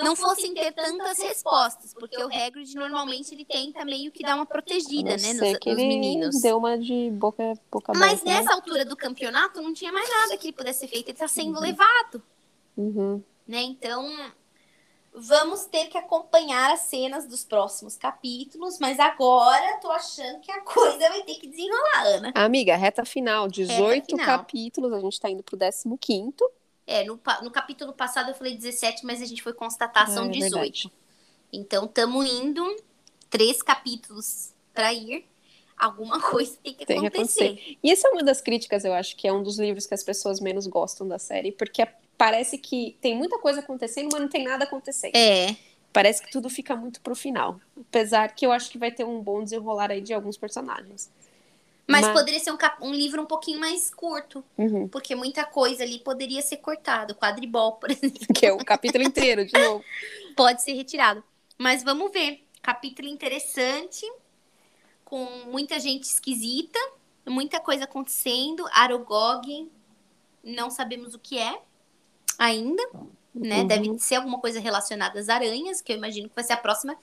não 0.04 0.16
fossem 0.16 0.54
ter 0.54 0.72
tantas 0.72 1.18
respostas, 1.20 1.94
porque 1.94 2.18
o 2.22 2.28
Hagrid 2.28 2.74
normalmente 2.76 3.34
ele 3.34 3.46
tenta 3.46 3.84
meio 3.86 4.12
que 4.12 4.24
dar 4.24 4.36
uma 4.36 4.46
protegida, 4.46 5.16
né, 5.18 5.34
nos, 5.34 5.58
que 5.58 5.70
nos 5.70 5.80
ele 5.80 5.88
meninos. 5.88 6.42
deu 6.42 6.58
uma 6.58 6.78
de 6.78 7.10
boca, 7.12 7.54
boca 7.72 7.94
Mas 7.96 8.22
aberta. 8.22 8.26
né? 8.26 8.38
nessa 8.40 8.54
altura 8.54 8.86
do 8.86 8.96
campeonato 8.96 9.62
não 9.62 9.74
tinha 9.74 9.92
mais 9.92 10.10
nada 10.10 10.38
que 10.38 10.48
ele 10.48 10.54
pudesse 10.54 10.80
ser 10.80 10.88
feito, 10.88 11.10
ele 11.10 11.18
tá 11.18 11.28
sendo 11.28 11.60
levado, 11.60 12.22
Uhum. 12.78 13.22
né? 13.48 13.62
Então, 13.62 14.08
Vamos 15.12 15.66
ter 15.66 15.88
que 15.88 15.98
acompanhar 15.98 16.72
as 16.72 16.82
cenas 16.82 17.26
dos 17.28 17.44
próximos 17.44 17.98
capítulos, 17.98 18.78
mas 18.80 19.00
agora 19.00 19.78
tô 19.82 19.90
achando 19.92 20.40
que 20.40 20.52
a 20.52 20.62
coisa 20.62 21.00
vai 21.10 21.24
ter 21.24 21.34
que 21.36 21.48
desenrolar, 21.48 22.04
Ana. 22.06 22.32
Amiga, 22.36 22.76
reta 22.76 23.04
final, 23.04 23.48
18 23.48 24.06
final. 24.06 24.26
capítulos, 24.26 24.94
a 24.94 25.00
gente 25.00 25.20
tá 25.20 25.28
indo 25.30 25.42
pro 25.44 25.58
15 25.58 25.90
É, 26.90 27.04
no, 27.04 27.20
no 27.44 27.52
capítulo 27.52 27.94
passado 27.94 28.30
eu 28.30 28.36
falei 28.36 28.56
17, 28.56 29.06
mas 29.06 29.22
a 29.22 29.26
gente 29.26 29.44
foi 29.44 29.54
constatar, 29.54 30.10
são 30.10 30.26
é 30.26 30.30
18. 30.30 30.52
verdade. 30.52 30.92
Então, 31.52 31.86
estamos 31.86 32.26
indo 32.30 32.64
três 33.30 33.62
capítulos 33.62 34.54
para 34.74 34.94
ir. 34.94 35.26
Alguma 35.78 36.20
coisa 36.30 36.58
tem 36.64 36.74
que 36.74 36.86
Tem 36.86 37.02
que 37.02 37.08
acontecer. 37.08 37.78
E 37.82 37.92
essa 37.92 38.08
é 38.08 38.12
uma 38.12 38.24
das 38.24 38.42
críticas, 38.42 38.84
eu 38.84 38.94
acho, 38.94 39.16
que 39.16 39.28
é 39.28 39.34
um 39.34 39.44
dos 39.44 39.60
livros 39.60 39.86
que 39.86 39.94
as 39.94 40.04
pessoas 40.04 40.40
menos 40.40 40.68
gostam 40.68 41.08
da 41.08 41.20
série, 41.20 41.52
porque 41.52 41.88
parece 42.18 42.58
que 42.58 42.98
tem 43.00 43.16
muita 43.16 43.40
coisa 43.40 43.62
acontecendo, 43.62 44.10
mas 44.12 44.22
não 44.22 44.30
tem 44.30 44.44
nada 44.44 44.66
acontecendo. 44.66 45.16
É, 45.16 45.56
Parece 45.92 46.22
que 46.22 46.32
tudo 46.32 46.50
fica 46.50 46.76
muito 46.76 47.02
pro 47.02 47.16
final. 47.16 47.60
Apesar 47.80 48.34
que 48.34 48.46
eu 48.46 48.52
acho 48.52 48.70
que 48.70 48.78
vai 48.78 48.92
ter 48.92 49.04
um 49.04 49.22
bom 49.22 49.44
desenrolar 49.44 49.92
aí 49.92 50.02
de 50.02 50.14
alguns 50.14 50.38
personagens. 50.38 51.10
Mas, 51.90 52.06
Mas- 52.06 52.14
poderia 52.14 52.40
ser 52.40 52.52
um, 52.52 52.58
cap- 52.58 52.78
um 52.84 52.94
livro 52.94 53.22
um 53.22 53.26
pouquinho 53.26 53.60
mais 53.60 53.94
curto, 53.94 54.44
Uhum. 54.58 54.88
porque 54.88 55.16
muita 55.16 55.44
coisa 55.44 55.84
ali 55.84 56.00
poderia 56.00 56.42
ser 56.42 56.58
cortado. 56.58 57.16
Quadribol, 57.16 57.74
por 57.74 57.90
exemplo, 57.92 58.28
Que 58.34 58.46
é 58.46 58.54
o 58.54 58.64
capítulo 58.64 59.04
inteiro, 59.04 59.46
de 59.46 59.54
novo. 59.54 59.84
pode 60.38 60.62
ser 60.62 60.74
retirado. 60.74 61.24
Mas 61.58 61.84
vamos 61.84 62.12
ver. 62.12 62.44
Capítulo 62.62 63.08
interessante, 63.08 64.06
com 65.04 65.26
muita 65.48 65.80
gente 65.80 66.04
esquisita, 66.04 66.80
muita 67.28 67.60
coisa 67.60 67.86
acontecendo. 67.86 68.66
Aragog, 68.72 69.70
não 70.44 70.70
sabemos 70.70 71.14
o 71.16 71.20
que 71.20 71.38
é 71.38 71.60
ainda. 72.38 72.84
né? 73.34 73.62
Uhum. 73.62 73.68
Deve 73.68 74.00
ser 74.00 74.16
alguma 74.16 74.40
coisa 74.40 74.60
relacionada 74.60 75.20
às 75.20 75.30
aranhas, 75.30 75.82
que 75.82 75.92
eu 75.94 75.98
imagino 75.98 76.28
que 76.30 76.36
vai 76.36 76.44
ser 76.44 76.54
a 76.54 76.58
próxima. 76.58 76.98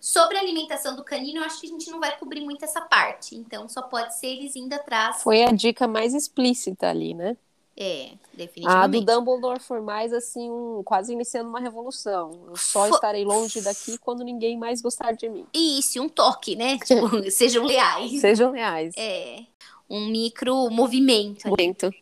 Sobre 0.00 0.36
a 0.36 0.40
alimentação 0.40 0.94
do 0.94 1.02
canino, 1.02 1.40
eu 1.40 1.44
acho 1.44 1.60
que 1.60 1.66
a 1.66 1.70
gente 1.70 1.90
não 1.90 1.98
vai 1.98 2.16
cobrir 2.16 2.40
muito 2.40 2.64
essa 2.64 2.80
parte. 2.80 3.34
Então, 3.34 3.68
só 3.68 3.82
pode 3.82 4.16
ser 4.16 4.28
eles 4.28 4.54
indo 4.54 4.72
atrás. 4.72 5.22
Foi 5.22 5.42
a 5.42 5.50
dica 5.52 5.88
mais 5.88 6.14
explícita 6.14 6.88
ali, 6.88 7.14
né? 7.14 7.36
É, 7.80 8.06
A 8.06 8.08
do 8.14 8.18
definitivamente. 8.36 9.04
Dumbledore 9.06 9.60
foi 9.60 9.80
mais 9.80 10.12
assim, 10.12 10.50
um, 10.50 10.82
quase 10.84 11.12
iniciando 11.12 11.48
uma 11.48 11.60
revolução. 11.60 12.32
Eu 12.48 12.56
só 12.56 12.88
Fo- 12.88 12.94
estarei 12.96 13.24
longe 13.24 13.60
daqui 13.60 13.96
quando 13.98 14.24
ninguém 14.24 14.56
mais 14.58 14.82
gostar 14.82 15.12
de 15.12 15.28
mim. 15.28 15.46
E 15.54 15.78
isso, 15.78 16.02
um 16.02 16.08
toque, 16.08 16.56
né? 16.56 16.76
Tipo, 16.84 17.30
sejam 17.30 17.64
leais. 17.64 18.20
Sejam 18.20 18.50
reais. 18.50 18.94
É, 18.96 19.44
um 19.88 20.06
micro 20.06 20.68
movimento. 20.70 21.48
Muito. 21.56 21.92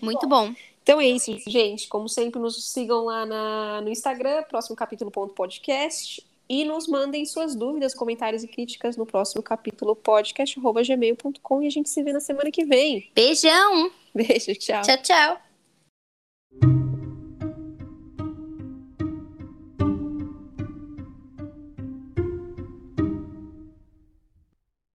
Muito 0.00 0.26
bom. 0.26 0.54
Então 0.82 1.00
é 1.00 1.06
isso, 1.06 1.36
gente. 1.46 1.86
Como 1.88 2.08
sempre, 2.08 2.40
nos 2.40 2.70
sigam 2.70 3.04
lá 3.04 3.26
na, 3.26 3.80
no 3.82 3.90
Instagram, 3.90 4.42
próximo 4.44 4.74
capítulo.podcast. 4.76 6.24
E 6.48 6.64
nos 6.64 6.86
mandem 6.86 7.24
suas 7.24 7.56
dúvidas, 7.56 7.94
comentários 7.94 8.44
e 8.44 8.48
críticas 8.48 8.96
no 8.96 9.04
próximo 9.04 9.42
capítulo 9.42 9.96
podcast.gmail.com 9.96 11.62
e 11.62 11.66
a 11.66 11.70
gente 11.70 11.88
se 11.88 12.02
vê 12.02 12.12
na 12.12 12.20
semana 12.20 12.50
que 12.50 12.64
vem. 12.64 13.10
Beijão! 13.14 13.90
Beijo, 14.14 14.54
tchau. 14.54 14.82
Tchau, 14.82 14.96
tchau. 15.02 16.85